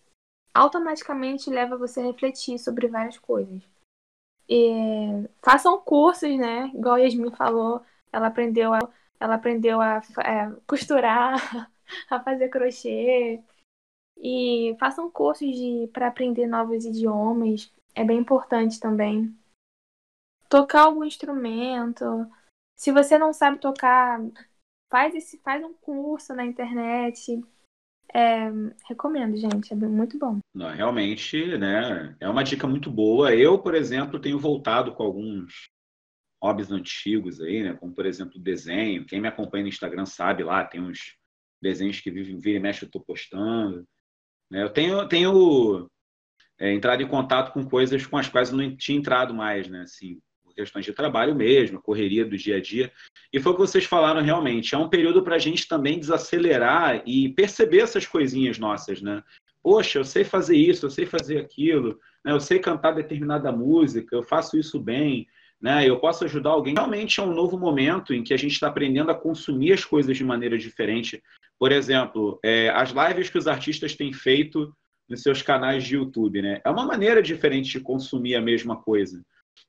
automaticamente 0.55 1.51
leva 1.51 1.77
você 1.77 2.01
a 2.01 2.05
refletir 2.05 2.59
sobre 2.59 2.89
várias 2.89 3.19
coisas. 3.19 3.61
E, 4.49 5.29
façam 5.43 5.79
cursos, 5.79 6.35
né? 6.39 6.71
Igual 6.75 6.95
a 6.95 6.99
Yasmin 7.01 7.31
falou 7.33 7.83
ela 8.13 8.29
aprendeu 8.29 8.73
a, 8.73 8.79
ela 9.21 9.35
aprendeu 9.35 9.81
a 9.81 10.01
é, 10.25 10.51
costurar, 10.67 11.37
a 12.11 12.21
fazer 12.21 12.49
crochê. 12.49 13.43
E 14.21 14.77
façam 14.81 15.11
cursos 15.11 15.49
para 15.93 16.09
aprender 16.09 16.47
novos 16.47 16.85
idiomas. 16.85 17.73
É 17.95 18.05
bem 18.05 18.19
importante 18.19 18.81
também. 18.81 19.37
Tocar 20.49 20.83
algum 20.83 21.05
instrumento. 21.05 22.05
Se 22.77 22.91
você 22.91 23.17
não 23.17 23.33
sabe 23.33 23.59
tocar, 23.59 24.21
faz, 24.91 25.15
esse, 25.15 25.39
faz 25.39 25.63
um 25.63 25.73
curso 25.75 26.35
na 26.35 26.45
internet. 26.45 27.41
É, 28.13 28.49
recomendo, 28.89 29.37
gente, 29.37 29.73
é 29.73 29.77
muito 29.77 30.19
bom. 30.19 30.39
Não, 30.55 30.71
realmente, 30.71 31.57
né? 31.59 32.17
É 32.19 32.29
uma 32.29 32.43
dica 32.43 32.67
muito 32.67 32.91
boa. 32.91 33.35
Eu, 33.35 33.59
por 33.59 33.75
exemplo, 33.75 34.21
tenho 34.21 34.39
voltado 34.39 34.95
com 34.95 35.03
alguns 35.03 35.69
hobbies 36.43 36.71
antigos 36.71 37.41
aí, 37.41 37.63
né? 37.63 37.75
Como, 37.75 37.93
por 37.93 38.07
exemplo, 38.07 38.39
desenho. 38.39 39.05
Quem 39.05 39.21
me 39.21 39.29
acompanha 39.29 39.65
no 39.65 39.69
Instagram 39.69 40.07
sabe 40.07 40.45
lá, 40.45 40.65
tem 40.65 40.81
uns 40.81 41.17
desenhos 41.61 42.01
que 42.01 42.11
vivem, 42.11 42.39
vira 42.39 42.59
e 42.59 42.61
mexe, 42.61 42.85
eu 42.85 42.87
estou 42.87 43.03
postando. 43.03 43.87
Né? 44.51 44.63
Eu 44.63 44.71
tenho, 44.71 45.09
tenho 45.09 45.91
é, 46.59 46.73
entrado 46.73 47.03
em 47.03 47.09
contato 47.09 47.53
com 47.53 47.69
coisas 47.69 48.07
com 48.07 48.17
as 48.17 48.29
quais 48.29 48.51
eu 48.51 48.57
não 48.57 48.77
tinha 48.77 48.99
entrado 48.99 49.35
mais, 49.35 49.69
né? 49.69 49.83
Assim, 49.83 50.21
questões 50.59 50.85
de 50.85 50.93
trabalho 50.93 51.37
mesmo, 51.37 51.81
correria 51.81 52.25
do 52.25 52.37
dia 52.37 52.57
a 52.57 52.61
dia. 52.61 52.93
E 53.33 53.39
foi 53.39 53.53
o 53.53 53.55
que 53.55 53.61
vocês 53.61 53.85
falaram 53.85 54.21
realmente. 54.21 54.75
É 54.75 54.79
um 54.79 54.89
período 54.89 55.23
para 55.23 55.37
a 55.37 55.39
gente 55.39 55.69
também 55.69 56.01
desacelerar 56.01 57.01
e 57.07 57.29
perceber 57.29 57.81
essas 57.81 58.07
coisinhas 58.07 58.59
nossas, 58.59 59.01
né? 59.01 59.23
Poxa, 59.63 60.01
eu 60.01 60.05
sei 60.05 60.25
fazer 60.25 60.57
isso, 60.57 60.87
eu 60.87 60.91
sei 60.91 61.07
fazer 61.07 61.39
aquilo. 61.39 61.99
né? 62.25 62.33
eu 62.33 62.41
sei 62.41 62.59
cantar 62.59 62.93
determinada 62.93 63.53
música, 63.53 64.17
eu 64.17 64.23
faço 64.23 64.59
isso 64.59 64.81
bem, 64.81 65.29
né? 65.61 65.89
eu 65.89 65.99
posso 65.99 66.25
ajudar 66.25 66.51
alguém. 66.51 66.75
Realmente 66.75 67.21
é 67.21 67.23
um 67.23 67.35
novo 67.35 67.59
momento 67.59 68.15
em 68.15 68.23
que 68.23 68.33
a 68.33 68.37
gente 68.37 68.53
está 68.53 68.69
aprendendo 68.69 69.11
a 69.11 69.15
consumir 69.15 69.73
as 69.73 69.85
coisas 69.85 70.17
de 70.17 70.25
maneira 70.25 70.57
diferente. 70.57 71.23
Por 71.59 71.73
exemplo, 71.73 72.39
é, 72.45 72.69
as 72.71 72.91
lives 72.91 73.31
que 73.31 73.39
os 73.39 73.47
artistas 73.49 73.95
têm 73.95 74.13
feito 74.13 74.73
nos 75.09 75.23
seus 75.23 75.43
canais 75.43 75.85
de 75.85 75.97
YouTube, 75.97 76.43
né? 76.43 76.61
É 76.65 76.71
uma 76.71 76.85
maneira 76.85 77.23
diferente 77.23 77.71
de 77.71 77.81
consumir 77.81 78.37
a 78.37 78.43
mesma 78.43 78.77
coisa. 78.77 79.23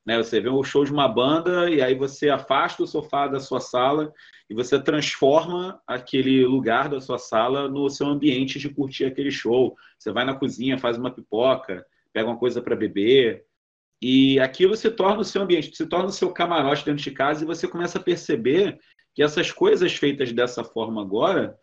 Né? 0.04 0.16
Você 0.18 0.40
vê 0.40 0.48
o 0.48 0.62
show 0.62 0.84
de 0.84 0.92
uma 0.92 1.08
banda 1.08 1.70
e 1.70 1.82
aí 1.82 1.94
você 1.94 2.28
afasta 2.28 2.82
o 2.82 2.86
sofá 2.86 3.26
da 3.26 3.40
sua 3.40 3.60
sala 3.60 4.12
e 4.48 4.54
você 4.54 4.80
transforma 4.80 5.80
aquele 5.86 6.44
lugar 6.46 6.88
da 6.88 7.00
sua 7.00 7.18
sala 7.18 7.68
no 7.68 7.88
seu 7.88 8.06
ambiente 8.06 8.58
de 8.58 8.68
curtir 8.68 9.04
aquele 9.04 9.30
show. 9.30 9.74
Você 9.98 10.12
vai 10.12 10.24
na 10.24 10.34
cozinha, 10.34 10.78
faz 10.78 10.98
uma 10.98 11.10
pipoca, 11.10 11.84
pega 12.12 12.28
uma 12.28 12.38
coisa 12.38 12.62
para 12.62 12.76
beber 12.76 13.44
e 14.00 14.40
aquilo 14.40 14.76
se 14.76 14.90
torna 14.90 15.20
o 15.20 15.24
seu 15.24 15.42
ambiente, 15.42 15.76
se 15.76 15.86
torna 15.86 16.06
o 16.06 16.12
seu 16.12 16.32
camarote 16.32 16.84
dentro 16.84 17.02
de 17.02 17.10
casa 17.10 17.42
e 17.42 17.46
você 17.46 17.68
começa 17.68 17.98
a 17.98 18.02
perceber 18.02 18.78
que 19.14 19.22
essas 19.22 19.52
coisas 19.52 19.94
feitas 19.94 20.32
dessa 20.32 20.64
forma 20.64 21.02
agora 21.02 21.56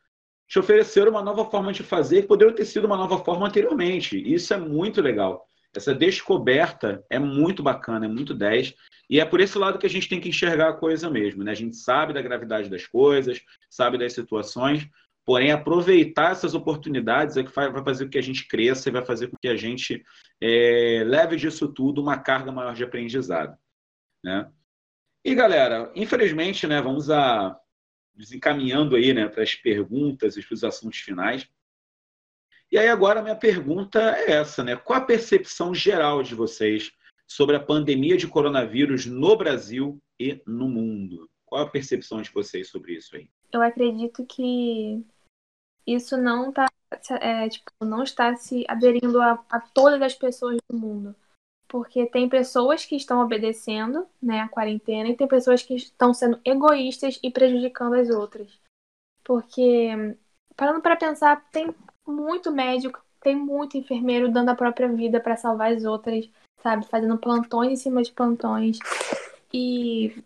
te 0.48 0.60
ofereceram 0.60 1.12
uma 1.12 1.24
nova 1.24 1.46
forma 1.50 1.74
de 1.74 1.84
fazer 1.84 2.22
que 2.22 2.28
poderiam 2.28 2.56
ter 2.56 2.66
sido 2.66 2.86
uma 2.86 2.96
nova 2.96 3.18
forma 3.24 3.48
anteriormente. 3.48 4.18
Isso 4.18 4.54
é 4.54 4.58
muito 4.58 5.02
legal. 5.02 5.46
Essa 5.76 5.94
descoberta 5.94 7.04
é 7.10 7.20
muito 7.20 7.62
bacana, 7.62 8.06
é 8.06 8.10
muito 8.10 8.34
10. 8.34 8.74
E 9.10 9.20
é 9.20 9.26
por 9.26 9.40
esse 9.40 9.58
lado 9.58 9.78
que 9.78 9.86
a 9.86 9.90
gente 9.90 10.08
tem 10.08 10.20
que 10.20 10.30
enxergar 10.30 10.70
a 10.70 10.74
coisa 10.74 11.10
mesmo. 11.10 11.44
Né? 11.44 11.52
A 11.52 11.56
gente 11.56 11.76
sabe 11.76 12.14
da 12.14 12.22
gravidade 12.22 12.70
das 12.70 12.86
coisas, 12.86 13.42
sabe 13.70 13.98
das 13.98 14.14
situações, 14.14 14.88
porém 15.28 15.52
aproveitar 15.52 16.32
essas 16.32 16.56
oportunidades 16.56 17.36
é 17.36 17.44
que 17.44 17.54
vai 17.54 17.84
fazer 17.84 18.06
com 18.06 18.12
que 18.12 18.18
a 18.18 18.24
gente 18.24 18.48
cresça 18.48 18.88
e 18.88 18.94
vai 18.94 19.06
fazer 19.06 19.28
com 19.28 19.36
que 19.36 19.50
a 19.50 19.58
gente 19.58 20.02
é, 20.42 21.04
leve 21.06 21.36
disso 21.36 21.68
tudo 21.68 22.02
uma 22.02 22.18
carga 22.18 22.50
maior 22.50 22.74
de 22.74 22.86
aprendizado. 22.86 23.58
Né? 24.24 24.50
E 25.26 25.36
galera, 25.36 25.92
infelizmente, 25.94 26.66
né, 26.66 26.82
vamos 26.82 27.12
a 27.12 27.60
desencaminhando 28.16 28.96
aí 28.96 29.14
né, 29.14 29.28
para 29.28 29.44
as 29.44 29.54
perguntas 29.54 30.38
e 30.38 30.42
para 30.42 30.54
os 30.54 30.64
assuntos 30.64 31.00
finais. 31.00 31.46
E 32.72 32.78
aí 32.78 32.88
agora 32.88 33.20
a 33.20 33.24
minha 33.24 33.36
pergunta 33.36 34.00
é 34.00 34.32
essa, 34.32 34.64
né? 34.64 34.76
Qual 34.78 34.98
a 34.98 35.06
percepção 35.06 35.74
geral 35.74 36.24
de 36.24 36.36
vocês 36.36 36.92
sobre 37.28 37.56
a 37.58 37.60
pandemia 37.60 38.18
de 38.18 38.28
coronavírus 38.28 39.06
no 39.06 39.36
Brasil 39.38 40.02
e 40.20 40.42
no 40.48 40.68
mundo? 40.70 41.30
Qual 41.46 41.62
a 41.62 41.70
percepção 41.70 42.22
de 42.22 42.32
vocês 42.32 42.70
sobre 42.70 42.94
isso 42.94 43.16
aí? 43.16 43.30
Eu 43.54 43.62
acredito 43.62 44.26
que 44.26 45.06
isso 45.88 46.18
não 46.18 46.52
tá, 46.52 46.68
é, 47.22 47.48
tipo, 47.48 47.72
não 47.82 48.04
está 48.04 48.36
se 48.36 48.66
aderindo 48.68 49.22
a, 49.22 49.44
a 49.50 49.60
todas 49.60 50.02
as 50.02 50.14
pessoas 50.14 50.58
do 50.70 50.78
mundo. 50.78 51.16
Porque 51.68 52.06
tem 52.06 52.30
pessoas 52.30 52.86
que 52.86 52.96
estão 52.96 53.22
obedecendo 53.22 54.06
né, 54.22 54.42
a 54.42 54.50
quarentena 54.50 55.10
e 55.10 55.16
tem 55.16 55.28
pessoas 55.28 55.64
que 55.64 55.76
estão 55.76 56.14
sendo 56.14 56.40
egoístas 56.44 57.20
e 57.24 57.32
prejudicando 57.32 57.96
as 57.96 58.10
outras. 58.10 58.48
Porque, 59.24 59.90
parando 60.56 60.82
para 60.82 60.96
pensar, 60.96 61.46
tem 61.52 61.74
muito 62.06 62.52
médico, 62.52 63.02
tem 63.22 63.36
muito 63.36 63.78
enfermeiro 63.78 64.32
dando 64.32 64.50
a 64.50 64.56
própria 64.56 64.88
vida 64.88 65.20
para 65.20 65.36
salvar 65.36 65.74
as 65.74 65.84
outras, 65.84 66.30
sabe? 66.62 66.86
Fazendo 66.88 67.18
plantões 67.18 67.72
em 67.72 67.76
cima 67.76 68.02
de 68.02 68.12
plantões. 68.12 68.80
E 69.54 70.24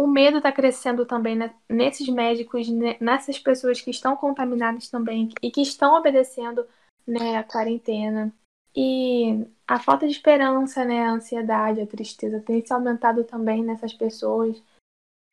o 0.00 0.06
medo 0.06 0.38
está 0.38 0.50
crescendo 0.50 1.04
também 1.04 1.36
né, 1.36 1.54
nesses 1.68 2.08
médicos, 2.08 2.68
né, 2.70 2.96
nessas 2.98 3.38
pessoas 3.38 3.82
que 3.82 3.90
estão 3.90 4.16
contaminadas 4.16 4.88
também 4.88 5.28
e 5.42 5.50
que 5.50 5.60
estão 5.60 5.94
obedecendo 5.94 6.66
né, 7.06 7.36
a 7.36 7.44
quarentena. 7.44 8.32
E 8.74 9.46
a 9.68 9.78
falta 9.78 10.06
de 10.06 10.12
esperança, 10.12 10.84
né, 10.86 11.04
a 11.04 11.10
ansiedade, 11.10 11.82
a 11.82 11.86
tristeza 11.86 12.40
tem 12.40 12.64
se 12.64 12.72
aumentado 12.72 13.24
também 13.24 13.62
nessas 13.62 13.92
pessoas. 13.92 14.62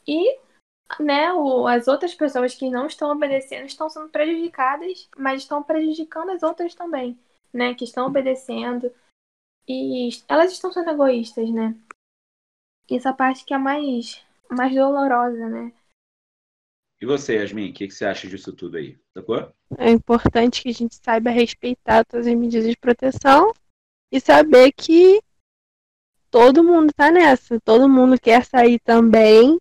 E 0.05 0.38
né, 1.00 1.31
o, 1.31 1.65
as 1.65 1.88
outras 1.88 2.13
pessoas 2.13 2.53
que 2.53 2.69
não 2.69 2.88
estão 2.88 3.12
obedecendo 3.12 3.67
estão 3.67 3.89
sendo 3.89 4.09
prejudicadas, 4.09 5.09
mas 5.17 5.43
estão 5.43 5.63
prejudicando 5.63 6.31
as 6.31 6.43
outras 6.43 6.75
também, 6.75 7.17
né, 7.53 7.74
que 7.74 7.86
estão 7.86 8.07
obedecendo. 8.07 8.91
E 9.65 10.09
elas 10.27 10.51
estão 10.51 10.74
sendo 10.74 10.89
egoístas, 10.89 11.50
né? 11.51 11.74
Essa 12.89 13.13
parte 13.13 13.45
que 13.45 13.53
é 13.53 13.57
mais, 13.57 14.25
mais 14.51 14.74
dolorosa, 14.74 15.50
né? 15.50 15.74
E 17.00 17.06
você, 17.06 17.36
Yasmin, 17.36 17.70
o 17.70 17.74
que, 17.74 17.88
que 17.88 17.94
você 17.94 18.06
acha 18.06 18.27
disso 18.27 18.51
tudo 18.54 18.77
aí? 18.77 18.98
Sacou? 19.13 19.54
É 19.77 19.92
importante 19.92 20.63
que 20.63 20.70
a 20.70 20.74
gente 20.74 20.96
saiba 20.96 21.30
respeitar 21.30 22.04
todas 22.06 22.25
as 22.25 22.34
medidas 22.34 22.70
de 22.70 22.77
proteção 22.77 23.54
e 24.12 24.20
saber 24.20 24.72
que 24.72 25.22
todo 26.32 26.63
mundo 26.63 26.92
tá 26.94 27.12
nessa. 27.12 27.60
Todo 27.60 27.88
mundo 27.88 28.20
quer 28.20 28.44
sair 28.44 28.80
também 28.80 29.60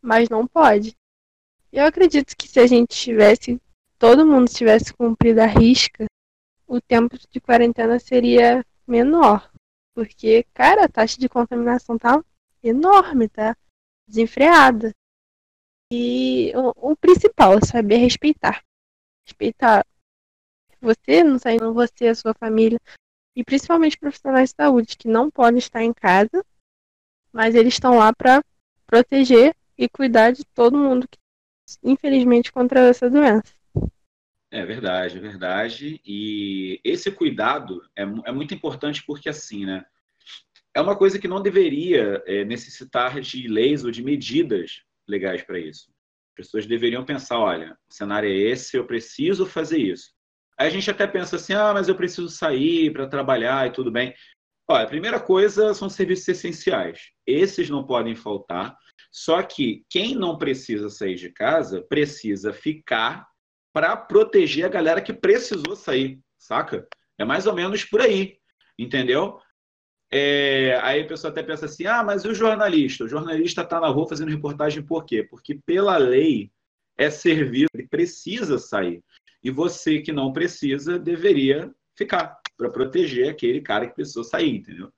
mas 0.00 0.28
não 0.28 0.46
pode. 0.46 0.96
Eu 1.72 1.84
acredito 1.84 2.36
que 2.36 2.48
se 2.48 2.58
a 2.58 2.66
gente 2.66 2.96
tivesse, 2.96 3.60
todo 3.98 4.26
mundo 4.26 4.50
tivesse 4.50 4.92
cumprido 4.92 5.40
a 5.40 5.46
risca, 5.46 6.06
o 6.66 6.80
tempo 6.80 7.16
de 7.30 7.40
quarentena 7.40 7.98
seria 7.98 8.64
menor. 8.86 9.50
Porque, 9.94 10.44
cara, 10.54 10.84
a 10.84 10.88
taxa 10.88 11.18
de 11.18 11.28
contaminação 11.28 11.98
tá 11.98 12.22
enorme, 12.62 13.28
tá? 13.28 13.56
Desenfreada. 14.10 14.92
E 15.92 16.52
o, 16.56 16.92
o 16.92 16.96
principal 16.96 17.54
é 17.54 17.60
saber 17.64 17.98
respeitar. 17.98 18.64
Respeitar 19.24 19.86
você, 20.80 21.22
não 21.22 21.38
saindo 21.38 21.72
você, 21.72 22.08
a 22.08 22.14
sua 22.14 22.34
família, 22.34 22.80
e 23.36 23.44
principalmente 23.44 23.98
profissionais 23.98 24.50
de 24.50 24.56
saúde 24.56 24.96
que 24.96 25.06
não 25.06 25.30
podem 25.30 25.58
estar 25.58 25.82
em 25.82 25.92
casa, 25.92 26.44
mas 27.32 27.54
eles 27.54 27.74
estão 27.74 27.96
lá 27.96 28.12
para 28.12 28.42
proteger 28.86 29.54
e 29.78 29.88
cuidar 29.88 30.32
de 30.32 30.44
todo 30.44 30.76
mundo 30.76 31.06
que, 31.08 31.18
infelizmente, 31.84 32.52
contra 32.52 32.80
essa 32.80 33.08
doença. 33.08 33.54
É 34.50 34.64
verdade, 34.66 35.18
é 35.18 35.20
verdade. 35.20 36.00
E 36.04 36.80
esse 36.82 37.12
cuidado 37.12 37.88
é, 37.94 38.02
é 38.02 38.32
muito 38.32 38.52
importante 38.52 39.04
porque, 39.06 39.28
assim, 39.28 39.64
né? 39.64 39.86
É 40.74 40.80
uma 40.80 40.96
coisa 40.96 41.18
que 41.18 41.28
não 41.28 41.42
deveria 41.42 42.22
é, 42.26 42.44
necessitar 42.44 43.20
de 43.20 43.48
leis 43.48 43.84
ou 43.84 43.90
de 43.90 44.02
medidas 44.02 44.82
legais 45.08 45.42
para 45.42 45.58
isso. 45.58 45.90
As 46.30 46.46
pessoas 46.46 46.66
deveriam 46.66 47.04
pensar: 47.04 47.38
olha, 47.38 47.76
o 47.88 47.94
cenário 47.94 48.28
é 48.28 48.34
esse, 48.34 48.76
eu 48.76 48.86
preciso 48.86 49.44
fazer 49.46 49.78
isso. 49.78 50.12
Aí 50.58 50.68
a 50.68 50.70
gente 50.70 50.90
até 50.90 51.06
pensa 51.06 51.36
assim: 51.36 51.54
ah, 51.54 51.72
mas 51.74 51.88
eu 51.88 51.94
preciso 51.94 52.28
sair 52.28 52.92
para 52.92 53.08
trabalhar 53.08 53.66
e 53.66 53.72
tudo 53.72 53.90
bem. 53.90 54.14
Olha, 54.68 54.84
a 54.84 54.88
primeira 54.88 55.18
coisa 55.18 55.74
são 55.74 55.88
serviços 55.88 56.28
essenciais. 56.28 57.10
Esses 57.26 57.68
não 57.68 57.84
podem 57.84 58.14
faltar. 58.14 58.76
Só 59.10 59.42
que 59.42 59.84
quem 59.90 60.14
não 60.14 60.38
precisa 60.38 60.88
sair 60.88 61.16
de 61.16 61.30
casa 61.30 61.82
precisa 61.82 62.52
ficar 62.52 63.26
para 63.72 63.96
proteger 63.96 64.64
a 64.64 64.68
galera 64.68 65.00
que 65.00 65.12
precisou 65.12 65.74
sair, 65.74 66.20
saca? 66.38 66.86
É 67.18 67.24
mais 67.24 67.46
ou 67.46 67.54
menos 67.54 67.84
por 67.84 68.00
aí, 68.00 68.38
entendeu? 68.78 69.40
É, 70.12 70.78
aí 70.82 71.02
a 71.02 71.06
pessoa 71.06 71.30
até 71.30 71.42
pensa 71.42 71.66
assim: 71.66 71.86
ah, 71.86 72.02
mas 72.02 72.24
e 72.24 72.28
o 72.28 72.34
jornalista? 72.34 73.04
O 73.04 73.08
jornalista 73.08 73.62
está 73.62 73.80
na 73.80 73.88
rua 73.88 74.08
fazendo 74.08 74.30
reportagem 74.30 74.82
por 74.82 75.04
quê? 75.04 75.22
Porque 75.22 75.54
pela 75.54 75.96
lei 75.96 76.50
é 76.98 77.10
serviço, 77.10 77.70
ele 77.74 77.86
precisa 77.86 78.58
sair. 78.58 79.02
E 79.42 79.50
você 79.50 80.00
que 80.00 80.12
não 80.12 80.32
precisa 80.32 80.98
deveria 80.98 81.72
ficar 81.96 82.40
para 82.56 82.70
proteger 82.70 83.30
aquele 83.30 83.60
cara 83.60 83.86
que 83.86 83.94
precisou 83.94 84.24
sair, 84.24 84.56
entendeu? 84.56 84.92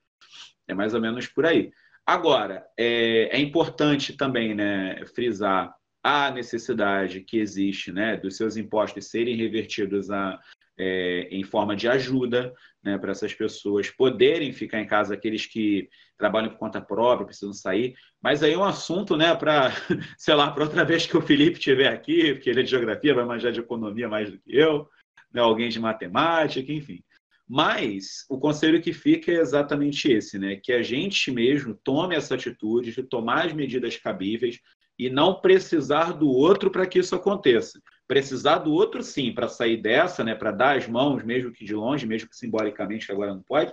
É 0.66 0.74
mais 0.74 0.94
ou 0.94 1.00
menos 1.00 1.26
por 1.26 1.46
aí. 1.46 1.70
Agora, 2.04 2.66
é, 2.76 3.36
é 3.36 3.38
importante 3.38 4.16
também 4.16 4.54
né, 4.54 5.04
frisar 5.14 5.72
a 6.02 6.30
necessidade 6.32 7.20
que 7.20 7.38
existe 7.38 7.92
né, 7.92 8.16
dos 8.16 8.36
seus 8.36 8.56
impostos 8.56 9.06
serem 9.06 9.36
revertidos 9.36 10.10
a, 10.10 10.40
é, 10.78 11.28
em 11.30 11.42
forma 11.44 11.76
de 11.76 11.88
ajuda 11.88 12.52
né, 12.82 12.98
para 12.98 13.12
essas 13.12 13.32
pessoas 13.34 13.90
poderem 13.90 14.52
ficar 14.52 14.80
em 14.80 14.86
casa, 14.86 15.14
aqueles 15.14 15.46
que 15.46 15.88
trabalham 16.18 16.50
por 16.50 16.58
conta 16.58 16.80
própria, 16.80 17.26
precisam 17.26 17.52
sair. 17.52 17.94
Mas 18.22 18.42
aí 18.42 18.52
é 18.52 18.58
um 18.58 18.64
assunto 18.64 19.16
né, 19.16 19.34
para, 19.34 19.70
sei 20.18 20.34
lá, 20.34 20.50
para 20.50 20.64
outra 20.64 20.84
vez 20.84 21.06
que 21.06 21.16
o 21.16 21.22
Felipe 21.22 21.58
estiver 21.58 21.92
aqui, 21.92 22.34
porque 22.34 22.50
ele 22.50 22.60
é 22.60 22.62
de 22.62 22.70
geografia, 22.70 23.14
vai 23.14 23.24
manjar 23.24 23.52
de 23.52 23.60
economia 23.60 24.08
mais 24.08 24.30
do 24.30 24.38
que 24.38 24.56
eu, 24.56 24.88
né, 25.32 25.40
alguém 25.40 25.68
de 25.68 25.80
matemática, 25.80 26.72
enfim. 26.72 27.02
Mas 27.48 28.24
o 28.30 28.38
conselho 28.38 28.80
que 28.80 28.92
fica 28.92 29.30
é 29.30 29.36
exatamente 29.36 30.10
esse, 30.10 30.38
né? 30.38 30.56
Que 30.56 30.72
a 30.72 30.82
gente 30.82 31.30
mesmo 31.30 31.74
tome 31.74 32.14
essa 32.14 32.34
atitude 32.34 32.92
de 32.92 33.02
tomar 33.02 33.44
as 33.46 33.52
medidas 33.52 33.96
cabíveis 33.96 34.58
e 34.98 35.10
não 35.10 35.40
precisar 35.40 36.12
do 36.12 36.28
outro 36.28 36.70
para 36.70 36.86
que 36.86 36.98
isso 36.98 37.14
aconteça. 37.14 37.78
Precisar 38.12 38.58
do 38.58 38.70
outro, 38.74 39.02
sim, 39.02 39.32
para 39.32 39.48
sair 39.48 39.78
dessa, 39.78 40.22
né? 40.22 40.34
Para 40.34 40.50
dar 40.50 40.76
as 40.76 40.86
mãos, 40.86 41.24
mesmo 41.24 41.50
que 41.50 41.64
de 41.64 41.74
longe, 41.74 42.04
mesmo 42.04 42.28
que 42.28 42.36
simbolicamente, 42.36 43.06
que 43.06 43.12
agora 43.12 43.32
não 43.32 43.42
pode, 43.42 43.72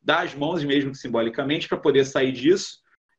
dar 0.00 0.24
as 0.24 0.34
mãos, 0.34 0.64
mesmo 0.64 0.92
que 0.92 0.96
simbolicamente, 0.96 1.68
para 1.68 1.76
poder 1.76 2.06
sair 2.06 2.32
disso 2.32 2.78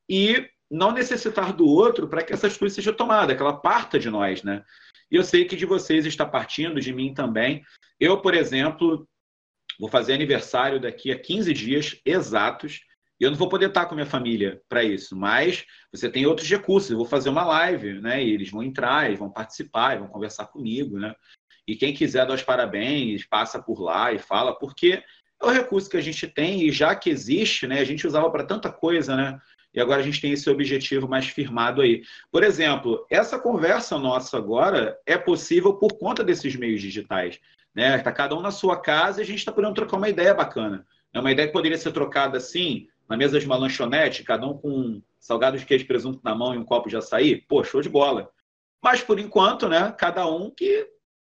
e 0.10 0.50
não 0.68 0.92
necessitar 0.92 1.54
do 1.54 1.68
outro 1.68 2.08
para 2.08 2.24
que 2.24 2.34
essa 2.34 2.48
atitude 2.48 2.72
seja 2.72 2.92
tomada, 2.92 3.36
que 3.36 3.42
ela 3.42 3.56
parta 3.56 4.00
de 4.00 4.10
nós, 4.10 4.42
né? 4.42 4.64
E 5.12 5.16
eu 5.16 5.24
sei 5.24 5.46
que 5.46 5.56
de 5.56 5.64
vocês 5.64 6.08
está 6.08 6.26
partindo, 6.26 6.82
de 6.82 6.92
mim 6.92 7.14
também. 7.14 7.64
Eu, 8.00 8.20
por 8.20 8.34
exemplo, 8.34 9.08
Vou 9.80 9.90
fazer 9.90 10.14
aniversário 10.14 10.80
daqui 10.80 11.12
a 11.12 11.20
15 11.20 11.54
dias 11.54 12.02
exatos. 12.04 12.82
E 13.20 13.24
eu 13.24 13.32
não 13.32 13.38
vou 13.38 13.50
poder 13.50 13.70
estar 13.70 13.86
com 13.86 13.96
minha 13.96 14.06
família 14.06 14.62
para 14.70 14.84
isso, 14.84 15.16
mas 15.16 15.66
você 15.92 16.10
tem 16.10 16.26
outros 16.26 16.48
recursos. 16.48 16.92
Eu 16.92 16.98
vou 16.98 17.06
fazer 17.06 17.30
uma 17.30 17.44
live, 17.44 18.00
né? 18.00 18.24
E 18.24 18.32
eles 18.32 18.52
vão 18.52 18.62
entrar, 18.62 19.08
eles 19.08 19.20
vão 19.20 19.30
participar, 19.30 19.98
vão 19.98 20.08
conversar 20.08 20.46
comigo, 20.48 21.00
né? 21.00 21.16
E 21.68 21.76
quem 21.76 21.94
quiser 21.94 22.26
dar 22.26 22.36
os 22.36 22.44
parabéns, 22.44 23.26
passa 23.26 23.62
por 23.62 23.82
lá 23.82 24.14
e 24.14 24.20
fala, 24.20 24.58
porque 24.58 25.04
é 25.42 25.46
o 25.46 25.50
recurso 25.50 25.90
que 25.90 25.98
a 25.98 26.02
gente 26.02 26.28
tem 26.28 26.64
e 26.64 26.72
já 26.72 26.96
que 26.96 27.10
existe, 27.10 27.68
né? 27.68 27.80
A 27.80 27.84
gente 27.84 28.08
usava 28.08 28.30
para 28.30 28.44
tanta 28.44 28.72
coisa, 28.72 29.16
né? 29.16 29.40
E 29.74 29.80
agora 29.80 30.02
a 30.02 30.04
gente 30.04 30.22
tem 30.22 30.32
esse 30.32 30.50
objetivo 30.50 31.08
mais 31.08 31.28
firmado 31.28 31.82
aí. 31.82 32.02
Por 32.32 32.44
exemplo, 32.44 33.06
essa 33.10 33.38
conversa 33.38 33.98
nossa 34.00 34.38
agora 34.38 34.98
é 35.06 35.18
possível 35.18 35.74
por 35.74 35.98
conta 36.00 36.24
desses 36.24 36.56
meios 36.56 36.82
digitais. 36.82 37.40
Né? 37.76 37.96
Está 37.98 38.12
cada 38.12 38.36
um 38.36 38.42
na 38.42 38.50
sua 38.50 38.82
casa 38.82 39.20
e 39.20 39.24
a 39.24 39.26
gente 39.26 39.40
está 39.40 39.52
podendo 39.52 39.76
trocar 39.76 39.98
uma 39.98 40.10
ideia 40.10 40.34
bacana. 40.34 40.86
É 41.14 41.20
uma 41.20 41.32
ideia 41.32 41.48
que 41.48 41.54
poderia 41.54 41.78
ser 41.78 41.92
trocada 41.92 42.38
assim, 42.38 42.88
na 43.08 43.18
mesa 43.18 43.40
de 43.40 43.46
uma 43.46 43.58
lanchonete, 43.58 44.24
cada 44.24 44.46
um 44.46 44.58
com 44.58 44.70
um 44.70 45.02
salgado 45.20 45.58
de 45.58 45.66
queijo 45.66 45.86
e 45.86 45.88
presunto 45.88 46.20
na 46.24 46.36
mão 46.36 46.54
e 46.54 46.58
um 46.58 46.66
copo 46.66 46.90
de 46.90 46.98
açaí. 46.98 47.42
Pô, 47.42 47.64
show 47.64 47.82
de 47.82 47.90
bola. 47.90 48.30
Mas 48.84 49.02
por 49.02 49.20
enquanto, 49.20 49.68
né, 49.68 49.94
cada 49.98 50.28
um 50.28 50.52
que 50.52 50.88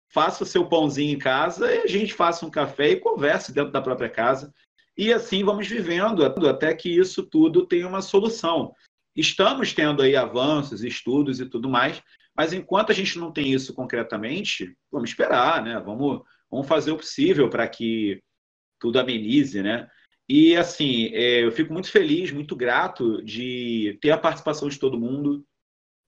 faça 0.10 0.44
o 0.44 0.48
seu 0.48 0.68
pãozinho 0.68 1.16
em 1.16 1.20
casa 1.20 1.74
e 1.74 1.80
a 1.80 1.88
gente 1.88 2.14
faça 2.14 2.46
um 2.46 2.50
café 2.50 2.90
e 2.90 3.00
converse 3.00 3.52
dentro 3.52 3.72
da 3.72 3.82
própria 3.82 4.10
casa. 4.10 4.54
E 4.96 5.12
assim 5.12 5.44
vamos 5.44 5.68
vivendo 5.68 6.24
até 6.24 6.74
que 6.76 6.90
isso 6.90 7.24
tudo 7.24 7.66
tenha 7.66 7.88
uma 7.88 8.02
solução. 8.02 8.74
Estamos 9.16 9.74
tendo 9.74 10.02
aí 10.02 10.16
avanços, 10.16 10.84
estudos 10.84 11.40
e 11.40 11.46
tudo 11.46 11.70
mais, 11.70 12.02
mas 12.36 12.54
enquanto 12.54 12.92
a 12.92 12.96
gente 12.96 13.18
não 13.18 13.32
tem 13.32 13.52
isso 13.52 13.74
concretamente, 13.74 14.76
vamos 14.92 15.10
esperar, 15.10 15.64
né? 15.64 15.80
Vamos, 15.80 16.22
vamos 16.50 16.68
fazer 16.68 16.92
o 16.92 16.98
possível 16.98 17.50
para 17.50 17.68
que 17.68 18.22
tudo 18.80 19.00
amenize, 19.00 19.62
né? 19.62 19.88
E 20.28 20.56
assim, 20.56 21.08
é, 21.14 21.44
eu 21.44 21.52
fico 21.52 21.74
muito 21.74 21.92
feliz, 21.92 22.32
muito 22.32 22.56
grato 22.56 23.22
de 23.24 23.98
ter 24.02 24.12
a 24.12 24.18
participação 24.18 24.70
de 24.70 24.80
todo 24.80 25.00
mundo, 25.00 25.46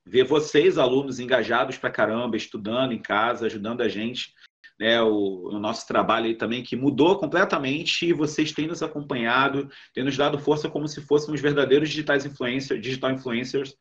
ver 0.06 0.24
vocês, 0.24 0.78
alunos, 0.78 1.20
engajados 1.20 1.78
para 1.78 1.92
caramba, 1.92 2.38
estudando 2.38 2.94
em 2.94 3.02
casa, 3.02 3.46
ajudando 3.46 3.82
a 3.82 3.90
gente 3.90 4.34
né, 4.80 5.02
o, 5.02 5.50
o, 5.50 5.60
nosso 5.60 5.88
trabalho 5.88 6.26
aí 6.26 6.36
também, 6.36 6.64
que 6.64 6.76
mudou 6.76 7.18
completamente 7.18 8.06
e 8.06 8.14
vocês 8.14 8.52
têm 8.52 8.68
nos 8.68 8.84
acompanhado, 8.84 9.70
têm 9.94 10.04
nos 10.04 10.18
dado 10.18 10.38
força 10.38 10.70
como 10.70 10.88
se 10.88 11.02
fôssemos 11.02 11.42
verdadeiros 11.42 11.90
digitais 11.90 12.26
influencers, 12.26 12.82
digital 12.82 13.12
influencers, 13.12 13.76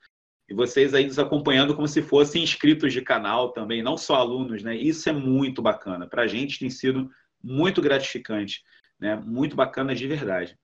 e 0.49 0.55
vocês 0.55 0.95
aí 0.95 1.07
nos 1.07 1.19
acompanhando 1.19 1.75
como 1.75 1.89
se 1.89 2.03
fossem 2.03 2.43
inscritos 2.43 2.93
de 2.93 3.01
canal 3.01 3.53
também, 3.53 3.83
não 3.83 3.97
só 3.97 4.17
alunos, 4.17 4.63
né? 4.63 4.77
Isso 4.77 5.09
é 5.09 5.13
muito 5.13 5.63
bacana. 5.63 6.07
Para 6.07 6.23
a 6.23 6.27
gente 6.27 6.59
tem 6.59 6.69
sido 6.69 7.11
muito 7.43 7.81
gratificante, 7.81 8.63
né? 9.01 9.17
Muito 9.17 9.57
bacana 9.57 9.95
de 9.95 10.07
verdade, 10.07 10.59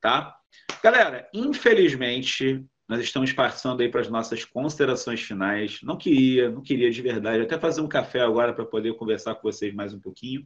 tá? 0.00 0.36
Galera, 0.82 1.28
infelizmente 1.32 2.64
nós 2.88 3.00
estamos 3.00 3.32
passando 3.32 3.80
aí 3.80 3.88
para 3.88 4.00
as 4.00 4.08
nossas 4.08 4.44
considerações 4.44 5.20
finais. 5.20 5.80
Não 5.82 5.96
queria, 5.96 6.50
não 6.50 6.62
queria 6.62 6.90
de 6.90 7.02
verdade, 7.02 7.42
até 7.42 7.58
fazer 7.58 7.80
um 7.80 7.88
café 7.88 8.20
agora 8.20 8.52
para 8.52 8.64
poder 8.64 8.94
conversar 8.94 9.34
com 9.34 9.42
vocês 9.42 9.74
mais 9.74 9.92
um 9.92 10.00
pouquinho. 10.00 10.44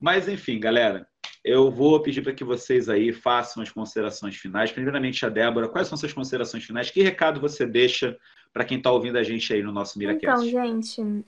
Mas 0.00 0.28
enfim, 0.28 0.58
galera, 0.58 1.06
eu 1.44 1.70
vou 1.70 2.02
pedir 2.02 2.22
para 2.22 2.34
que 2.34 2.42
vocês 2.42 2.88
aí 2.88 3.12
façam 3.12 3.62
as 3.62 3.70
considerações 3.70 4.36
finais. 4.36 4.72
Primeiramente, 4.72 5.24
a 5.24 5.28
Débora, 5.28 5.68
quais 5.68 5.86
são 5.86 5.96
suas 5.96 6.12
considerações 6.12 6.64
finais? 6.64 6.90
Que 6.90 7.02
recado 7.02 7.40
você 7.40 7.66
deixa 7.66 8.16
para 8.52 8.64
quem 8.64 8.78
está 8.78 8.90
ouvindo 8.90 9.16
a 9.16 9.22
gente 9.22 9.52
aí 9.52 9.62
no 9.62 9.72
nosso 9.72 9.98
Miracast? 9.98 10.46
Então, 10.46 10.64
gente, 10.64 11.24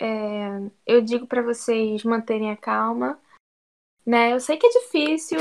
é, 0.00 0.60
eu 0.86 1.00
digo 1.00 1.26
para 1.26 1.42
vocês 1.42 2.02
manterem 2.02 2.50
a 2.50 2.56
calma, 2.56 3.18
né? 4.08 4.32
Eu 4.32 4.40
sei 4.40 4.56
que 4.56 4.66
é 4.66 4.70
difícil, 4.70 5.38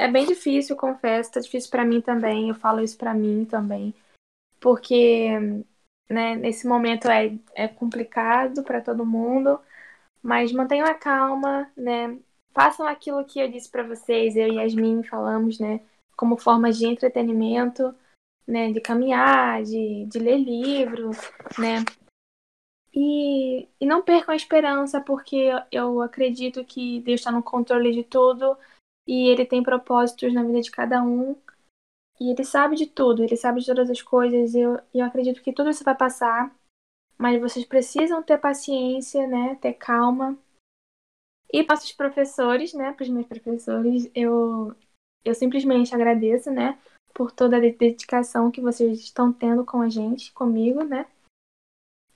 é 0.00 0.08
bem 0.08 0.24
difícil, 0.26 0.74
confesso, 0.74 1.32
tá 1.32 1.40
difícil 1.40 1.70
para 1.70 1.84
mim 1.84 2.00
também, 2.00 2.48
eu 2.48 2.54
falo 2.54 2.80
isso 2.80 2.96
para 2.96 3.12
mim 3.12 3.44
também, 3.44 3.94
porque, 4.58 5.28
né, 6.08 6.34
nesse 6.36 6.66
momento 6.66 7.08
é, 7.10 7.38
é 7.54 7.68
complicado 7.68 8.62
para 8.64 8.80
todo 8.80 9.04
mundo, 9.04 9.60
mas 10.22 10.50
mantenham 10.50 10.86
a 10.86 10.94
calma, 10.94 11.70
né? 11.76 12.18
Façam 12.54 12.86
aquilo 12.86 13.24
que 13.26 13.38
eu 13.38 13.50
disse 13.50 13.70
para 13.70 13.82
vocês, 13.82 14.34
eu 14.34 14.48
e 14.48 14.56
Yasmin 14.56 15.02
falamos, 15.02 15.58
né, 15.60 15.82
como 16.16 16.38
formas 16.38 16.78
de 16.78 16.86
entretenimento, 16.86 17.94
né, 18.46 18.72
de 18.72 18.80
caminhar, 18.80 19.62
de, 19.62 20.06
de 20.06 20.18
ler 20.18 20.38
livro, 20.38 21.10
né? 21.58 21.84
E, 22.98 23.68
e 23.78 23.84
não 23.84 24.02
percam 24.02 24.32
a 24.32 24.36
esperança, 24.36 25.02
porque 25.02 25.50
eu 25.70 26.00
acredito 26.00 26.64
que 26.64 27.02
Deus 27.02 27.20
está 27.20 27.30
no 27.30 27.42
controle 27.42 27.92
de 27.92 28.02
tudo 28.02 28.56
e 29.06 29.28
Ele 29.28 29.44
tem 29.44 29.62
propósitos 29.62 30.32
na 30.32 30.42
vida 30.42 30.62
de 30.62 30.70
cada 30.70 31.02
um. 31.02 31.36
E 32.18 32.30
Ele 32.30 32.42
sabe 32.42 32.74
de 32.74 32.86
tudo, 32.86 33.22
Ele 33.22 33.36
sabe 33.36 33.60
de 33.60 33.66
todas 33.66 33.90
as 33.90 34.00
coisas. 34.00 34.54
E 34.54 34.60
eu, 34.60 34.80
eu 34.94 35.04
acredito 35.04 35.42
que 35.42 35.52
tudo 35.52 35.68
isso 35.68 35.84
vai 35.84 35.94
passar, 35.94 36.50
mas 37.18 37.38
vocês 37.38 37.66
precisam 37.66 38.22
ter 38.22 38.38
paciência, 38.38 39.26
né? 39.26 39.56
Ter 39.56 39.74
calma. 39.74 40.34
E 41.52 41.62
para 41.62 41.76
os 41.76 41.92
professores, 41.92 42.72
né? 42.72 42.94
Para 42.94 43.02
os 43.02 43.10
meus 43.10 43.26
professores, 43.26 44.10
eu, 44.14 44.74
eu 45.22 45.34
simplesmente 45.34 45.94
agradeço, 45.94 46.50
né? 46.50 46.78
Por 47.12 47.30
toda 47.30 47.58
a 47.58 47.60
dedicação 47.60 48.50
que 48.50 48.62
vocês 48.62 49.00
estão 49.00 49.30
tendo 49.34 49.66
com 49.66 49.82
a 49.82 49.90
gente, 49.90 50.32
comigo, 50.32 50.82
né? 50.82 51.06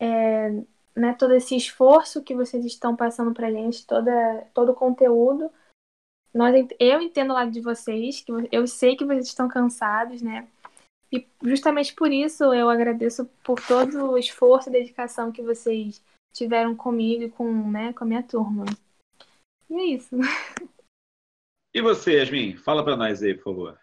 É, 0.01 0.51
né, 0.97 1.15
todo 1.19 1.35
esse 1.35 1.55
esforço 1.55 2.23
que 2.23 2.35
vocês 2.35 2.65
estão 2.65 2.97
passando 2.97 3.33
pra 3.35 3.51
gente, 3.51 3.87
toda, 3.87 4.47
todo 4.55 4.73
o 4.73 4.75
conteúdo. 4.75 5.51
Nós, 6.33 6.67
eu 6.79 7.01
entendo 7.01 7.35
lá 7.35 7.45
de 7.45 7.61
vocês, 7.61 8.21
que 8.21 8.33
eu 8.51 8.67
sei 8.67 8.97
que 8.97 9.05
vocês 9.05 9.27
estão 9.27 9.49
cansados, 9.49 10.23
né? 10.23 10.49
E 11.13 11.27
justamente 11.43 11.93
por 11.95 12.11
isso 12.11 12.45
eu 12.55 12.71
agradeço 12.71 13.27
por 13.45 13.61
todo 13.67 14.13
o 14.13 14.19
esforço 14.19 14.69
e 14.69 14.73
dedicação 14.73 15.33
que 15.33 15.43
vocês 15.43 16.03
tiveram 16.33 16.77
comigo 16.77 17.25
e 17.25 17.31
com, 17.31 17.71
né, 17.71 17.93
com 17.93 18.05
a 18.05 18.07
minha 18.07 18.23
turma. 18.23 18.65
E 19.69 19.75
é 19.75 19.85
isso. 19.85 20.17
E 21.73 21.81
você, 21.81 22.19
Yasmin? 22.19 22.57
Fala 22.57 22.83
para 22.83 22.97
nós 22.97 23.23
aí, 23.23 23.33
por 23.33 23.45
favor. 23.45 23.81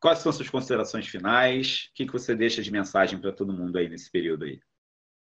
Quais 0.00 0.20
são 0.20 0.32
suas 0.32 0.48
considerações 0.48 1.06
finais? 1.06 1.90
O 1.90 1.94
que, 1.94 2.06
que 2.06 2.12
você 2.12 2.34
deixa 2.34 2.62
de 2.62 2.72
mensagem 2.72 3.20
para 3.20 3.30
todo 3.30 3.52
mundo 3.52 3.76
aí 3.76 3.90
nesse 3.90 4.10
período 4.10 4.46
aí? 4.46 4.58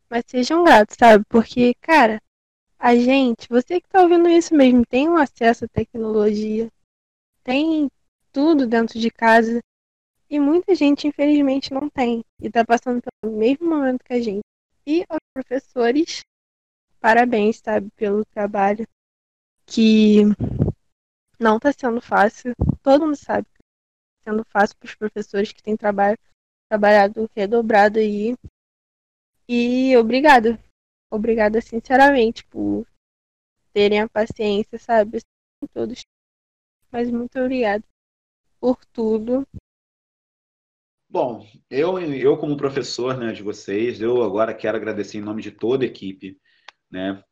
Mas 0.10 0.24
sejam 0.28 0.64
gratos, 0.64 0.96
sabe? 0.98 1.26
Porque, 1.28 1.74
cara, 1.82 2.22
a 2.80 2.96
gente, 2.96 3.48
você 3.50 3.82
que 3.82 3.90
tá 3.90 4.02
ouvindo 4.02 4.30
isso 4.30 4.56
mesmo, 4.56 4.86
tem 4.86 5.10
um 5.10 5.18
acesso 5.18 5.66
à 5.66 5.68
tecnologia, 5.68 6.70
tem 7.44 7.90
tudo 8.32 8.68
dentro 8.68 9.00
de 9.00 9.10
casa. 9.10 9.60
E 10.30 10.40
muita 10.40 10.76
gente, 10.76 11.08
infelizmente, 11.08 11.74
não 11.74 11.90
tem. 11.90 12.24
E 12.42 12.50
tá 12.50 12.64
passando 12.66 13.02
pelo 13.22 13.38
mesmo 13.38 13.70
momento 13.70 14.04
que 14.04 14.14
a 14.14 14.22
gente. 14.22 14.44
E 14.86 15.06
aos 15.10 15.20
professores, 15.34 16.22
parabéns, 17.00 17.58
sabe, 17.58 17.90
pelo 17.96 18.26
trabalho. 18.26 18.88
Que 19.66 20.24
não 21.40 21.60
tá 21.60 21.72
sendo 21.74 22.02
fácil. 22.02 22.54
Todo 22.82 23.06
mundo 23.06 23.16
sabe 23.16 23.48
que 23.54 23.60
tá 23.60 24.32
sendo 24.32 24.46
fácil 24.46 24.78
para 24.78 24.88
os 24.88 24.96
professores 24.96 25.52
que 25.52 25.64
têm 25.64 25.76
trabalho, 25.76 26.18
trabalhado 26.70 27.30
redobrado 27.36 28.00
aí 28.00 28.36
e 29.48 29.96
obrigada. 29.98 30.60
Obrigada 31.10 31.62
sinceramente 31.62 32.46
por 32.48 32.86
terem 33.74 34.02
a 34.02 34.10
paciência, 34.10 34.78
sabe? 34.78 35.20
Todos. 35.74 36.06
Mas 36.92 37.10
muito 37.10 37.40
obrigada 37.40 37.84
por 38.60 38.84
tudo. 38.86 39.48
Bom, 41.10 41.48
eu, 41.70 41.98
eu 42.00 42.38
como 42.38 42.58
professor 42.58 43.18
né, 43.18 43.32
de 43.32 43.42
vocês, 43.42 44.02
eu 44.02 44.22
agora 44.22 44.54
quero 44.54 44.76
agradecer 44.76 45.18
em 45.18 45.22
nome 45.22 45.42
de 45.42 45.52
toda 45.52 45.86
a 45.86 45.88
equipe, 45.88 46.38
né, 46.92 47.24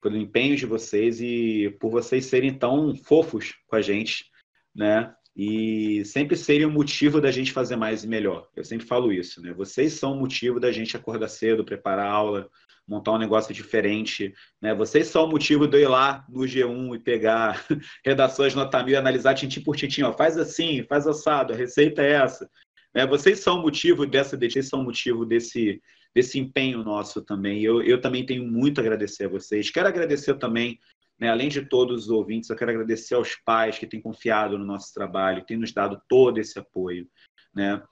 pelo 0.00 0.16
empenho 0.16 0.56
de 0.56 0.66
vocês 0.66 1.20
e 1.20 1.70
por 1.80 1.90
vocês 1.90 2.26
serem 2.26 2.58
tão 2.58 2.96
fofos 2.96 3.54
com 3.68 3.76
a 3.76 3.80
gente, 3.80 4.28
né, 4.74 5.14
e 5.36 6.04
sempre 6.04 6.36
serem 6.36 6.66
o 6.66 6.70
motivo 6.70 7.20
da 7.20 7.30
gente 7.30 7.52
fazer 7.52 7.76
mais 7.76 8.04
e 8.04 8.08
melhor. 8.08 8.48
Eu 8.54 8.64
sempre 8.64 8.86
falo 8.86 9.12
isso, 9.12 9.40
né? 9.40 9.52
Vocês 9.52 9.94
são 9.94 10.12
o 10.12 10.18
motivo 10.18 10.58
da 10.58 10.72
gente 10.72 10.96
acordar 10.96 11.28
cedo, 11.28 11.64
preparar 11.64 12.06
a 12.06 12.10
aula, 12.10 12.50
montar 12.86 13.12
um 13.12 13.18
negócio 13.18 13.54
diferente, 13.54 14.34
né? 14.60 14.74
Vocês 14.74 15.06
são 15.06 15.24
o 15.24 15.30
motivo 15.30 15.66
de 15.66 15.76
eu 15.78 15.82
ir 15.82 15.88
lá 15.88 16.24
no 16.28 16.40
G1 16.40 16.96
e 16.96 16.98
pegar 16.98 17.64
redações 18.04 18.54
nota 18.54 18.82
mil 18.82 18.98
analisar 18.98 19.34
tintim 19.34 19.62
por 19.62 19.76
tintim, 19.76 20.02
ó, 20.02 20.12
faz 20.12 20.36
assim, 20.36 20.82
faz 20.84 21.06
assado, 21.06 21.52
a 21.52 21.56
receita 21.56 22.02
é 22.02 22.12
essa. 22.12 22.50
Né? 22.94 23.06
Vocês 23.06 23.38
são 23.40 23.58
o 23.58 23.62
motivo 23.62 24.04
dessa, 24.06 24.36
vocês 24.36 24.68
são 24.68 24.80
o 24.80 24.84
motivo 24.84 25.24
desse 25.24 25.80
desse 26.14 26.38
empenho 26.38 26.82
nosso 26.82 27.22
também. 27.22 27.62
Eu, 27.62 27.82
eu 27.82 28.00
também 28.00 28.26
tenho 28.26 28.44
muito 28.44 28.80
a 28.80 28.82
agradecer 28.82 29.26
a 29.26 29.28
vocês. 29.28 29.70
Quero 29.70 29.88
agradecer 29.88 30.34
também 30.34 30.78
né? 31.20 31.28
Além 31.28 31.48
de 31.48 31.62
todos 31.66 32.04
os 32.04 32.10
ouvintes, 32.10 32.48
eu 32.48 32.56
quero 32.56 32.70
agradecer 32.70 33.14
aos 33.14 33.36
pais 33.36 33.78
que 33.78 33.86
têm 33.86 34.00
confiado 34.00 34.58
no 34.58 34.64
nosso 34.64 34.92
trabalho, 34.94 35.44
têm 35.44 35.58
nos 35.58 35.72
dado 35.72 36.00
todo 36.08 36.38
esse 36.38 36.58
apoio. 36.58 37.06
Né? 37.54 37.82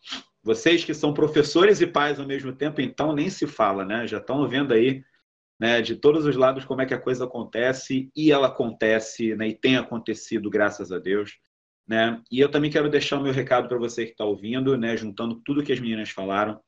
Vocês 0.43 0.85
que 0.85 0.95
são 0.95 1.12
professores 1.12 1.81
e 1.81 1.87
pais 1.87 2.19
ao 2.19 2.27
mesmo 2.27 2.53
tempo, 2.53 2.81
então 2.81 3.12
nem 3.12 3.29
se 3.29 3.47
fala, 3.47 3.85
né? 3.85 4.07
Já 4.07 4.19
estão 4.19 4.49
vendo 4.49 4.73
aí 4.73 5.05
né, 5.61 5.83
de 5.83 5.97
todos 5.97 6.25
os 6.25 6.37
lados 6.37 6.64
como 6.64 6.81
é 6.81 6.87
que 6.87 6.95
a 6.95 7.01
coisa 7.01 7.25
acontece 7.25 8.11
e 8.14 8.31
ela 8.31 8.47
acontece, 8.47 9.35
né, 9.35 9.49
e 9.49 9.55
tem 9.55 9.77
acontecido, 9.77 10.49
graças 10.49 10.93
a 10.93 10.99
Deus. 10.99 11.37
Né? 11.87 12.23
E 12.31 12.38
eu 12.38 12.51
também 12.51 12.71
quero 12.71 12.88
deixar 12.88 13.19
o 13.19 13.23
meu 13.23 13.33
recado 13.33 13.69
para 13.69 13.79
você 13.79 14.05
que 14.05 14.12
está 14.12 14.25
ouvindo, 14.25 14.77
né, 14.79 14.97
juntando 14.97 15.41
tudo 15.45 15.62
que 15.62 15.73
as 15.73 15.81
meninas 15.81 16.11
falaram. 16.11 16.61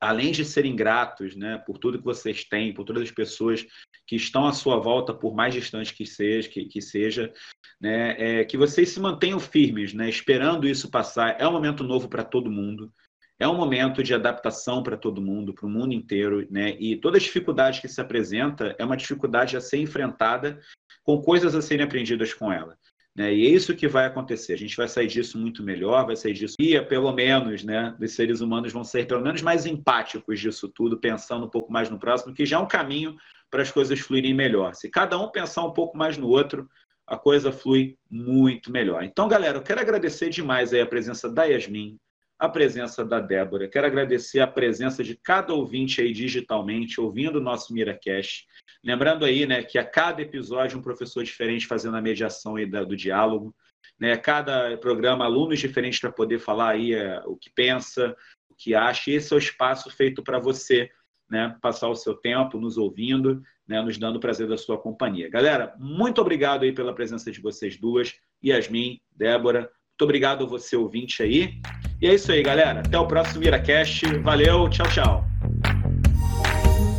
Além 0.00 0.30
de 0.30 0.44
serem 0.44 0.76
gratos 0.76 1.34
né, 1.34 1.58
por 1.66 1.78
tudo 1.78 1.98
que 1.98 2.04
vocês 2.04 2.44
têm, 2.44 2.74
por 2.74 2.84
todas 2.84 3.02
as 3.02 3.10
pessoas 3.10 3.66
que 4.06 4.16
estão 4.16 4.46
à 4.46 4.52
sua 4.52 4.78
volta, 4.78 5.14
por 5.14 5.34
mais 5.34 5.54
distante 5.54 5.94
que 5.94 6.04
seja, 6.04 6.48
que, 6.48 6.66
que 6.66 6.82
seja 6.82 7.32
né, 7.80 8.14
é, 8.18 8.44
que 8.44 8.56
vocês 8.56 8.90
se 8.90 9.00
mantenham 9.00 9.40
firmes, 9.40 9.94
né, 9.94 10.08
esperando 10.08 10.68
isso 10.68 10.90
passar. 10.90 11.40
É 11.40 11.48
um 11.48 11.52
momento 11.52 11.82
novo 11.82 12.08
para 12.08 12.24
todo 12.24 12.50
mundo. 12.50 12.92
É 13.38 13.46
um 13.46 13.56
momento 13.56 14.02
de 14.02 14.14
adaptação 14.14 14.82
para 14.82 14.96
todo 14.96 15.20
mundo, 15.20 15.52
para 15.52 15.66
o 15.66 15.70
mundo 15.70 15.92
inteiro, 15.92 16.46
né? 16.50 16.74
E 16.80 16.96
toda 16.96 17.20
dificuldade 17.20 17.82
que 17.82 17.88
se 17.88 18.00
apresenta 18.00 18.74
é 18.78 18.84
uma 18.84 18.96
dificuldade 18.96 19.58
a 19.58 19.60
ser 19.60 19.76
enfrentada 19.76 20.58
com 21.04 21.20
coisas 21.20 21.54
a 21.54 21.60
serem 21.60 21.84
aprendidas 21.84 22.32
com 22.32 22.50
ela. 22.50 22.78
Né? 23.16 23.34
E 23.34 23.46
é 23.46 23.50
isso 23.50 23.74
que 23.74 23.88
vai 23.88 24.04
acontecer. 24.04 24.52
A 24.52 24.58
gente 24.58 24.76
vai 24.76 24.86
sair 24.86 25.06
disso 25.06 25.38
muito 25.38 25.62
melhor, 25.62 26.04
vai 26.04 26.16
sair 26.16 26.34
disso. 26.34 26.54
E, 26.60 26.78
pelo 26.82 27.10
menos, 27.12 27.64
né, 27.64 27.96
os 27.98 28.12
seres 28.12 28.40
humanos 28.40 28.72
vão 28.72 28.84
ser, 28.84 29.06
pelo 29.06 29.22
menos, 29.22 29.40
mais 29.40 29.64
empáticos 29.64 30.38
disso 30.38 30.68
tudo, 30.68 30.98
pensando 30.98 31.46
um 31.46 31.50
pouco 31.50 31.72
mais 31.72 31.88
no 31.88 31.98
próximo, 31.98 32.34
que 32.34 32.44
já 32.44 32.58
é 32.58 32.60
um 32.60 32.68
caminho 32.68 33.16
para 33.50 33.62
as 33.62 33.70
coisas 33.70 33.98
fluírem 34.00 34.34
melhor. 34.34 34.74
Se 34.74 34.90
cada 34.90 35.18
um 35.18 35.30
pensar 35.30 35.64
um 35.64 35.72
pouco 35.72 35.96
mais 35.96 36.18
no 36.18 36.28
outro, 36.28 36.68
a 37.06 37.16
coisa 37.16 37.50
flui 37.50 37.96
muito 38.10 38.70
melhor. 38.70 39.02
Então, 39.02 39.28
galera, 39.28 39.58
eu 39.58 39.62
quero 39.62 39.80
agradecer 39.80 40.28
demais 40.28 40.74
a 40.74 40.84
presença 40.84 41.30
da 41.30 41.44
Yasmin, 41.44 41.96
a 42.38 42.48
presença 42.48 43.04
da 43.04 43.18
Débora. 43.18 43.68
Quero 43.68 43.86
agradecer 43.86 44.40
a 44.40 44.46
presença 44.46 45.02
de 45.02 45.16
cada 45.16 45.54
ouvinte 45.54 46.00
aí 46.00 46.12
digitalmente, 46.12 47.00
ouvindo 47.00 47.36
o 47.36 47.42
nosso 47.42 47.72
Miracast. 47.72 48.46
Lembrando 48.84 49.24
aí, 49.24 49.46
né, 49.46 49.62
que 49.62 49.78
a 49.78 49.84
cada 49.84 50.20
episódio 50.20 50.78
um 50.78 50.82
professor 50.82 51.24
diferente 51.24 51.66
fazendo 51.66 51.96
a 51.96 52.02
mediação 52.02 52.56
aí 52.56 52.66
do 52.66 52.96
diálogo. 52.96 53.54
Né, 53.98 54.14
cada 54.16 54.76
programa, 54.76 55.24
alunos 55.24 55.58
diferentes 55.58 55.98
para 55.98 56.12
poder 56.12 56.38
falar 56.38 56.70
aí 56.72 56.92
é, 56.92 57.22
o 57.24 57.34
que 57.34 57.48
pensa, 57.54 58.14
o 58.50 58.54
que 58.54 58.74
acha. 58.74 59.10
E 59.10 59.14
esse 59.14 59.32
é 59.32 59.36
o 59.36 59.38
espaço 59.38 59.90
feito 59.90 60.22
para 60.22 60.38
você, 60.38 60.90
né, 61.30 61.56
passar 61.62 61.88
o 61.88 61.96
seu 61.96 62.14
tempo 62.14 62.60
nos 62.60 62.76
ouvindo, 62.76 63.42
né, 63.66 63.80
nos 63.80 63.96
dando 63.96 64.16
o 64.16 64.20
prazer 64.20 64.46
da 64.46 64.58
sua 64.58 64.78
companhia. 64.78 65.30
Galera, 65.30 65.74
muito 65.78 66.20
obrigado 66.20 66.64
aí 66.64 66.72
pela 66.72 66.94
presença 66.94 67.30
de 67.30 67.40
vocês 67.40 67.78
duas, 67.78 68.14
Yasmin, 68.44 69.00
Débora. 69.10 69.60
Muito 69.60 70.02
obrigado 70.02 70.44
a 70.44 70.48
você 70.48 70.76
ouvinte 70.76 71.22
aí. 71.22 71.58
E 72.00 72.08
é 72.08 72.14
isso 72.14 72.30
aí, 72.30 72.42
galera. 72.42 72.80
Até 72.80 72.98
o 72.98 73.06
próximo 73.06 73.40
Miracast. 73.40 74.04
Valeu, 74.18 74.68
tchau, 74.68 74.86
tchau. 74.88 75.24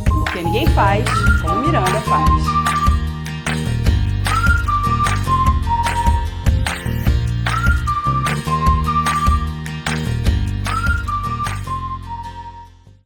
Porque 0.08 0.42
ninguém 0.42 0.66
faz 0.68 1.04
como 1.40 1.66
Miranda 1.66 2.00
faz. 2.00 2.57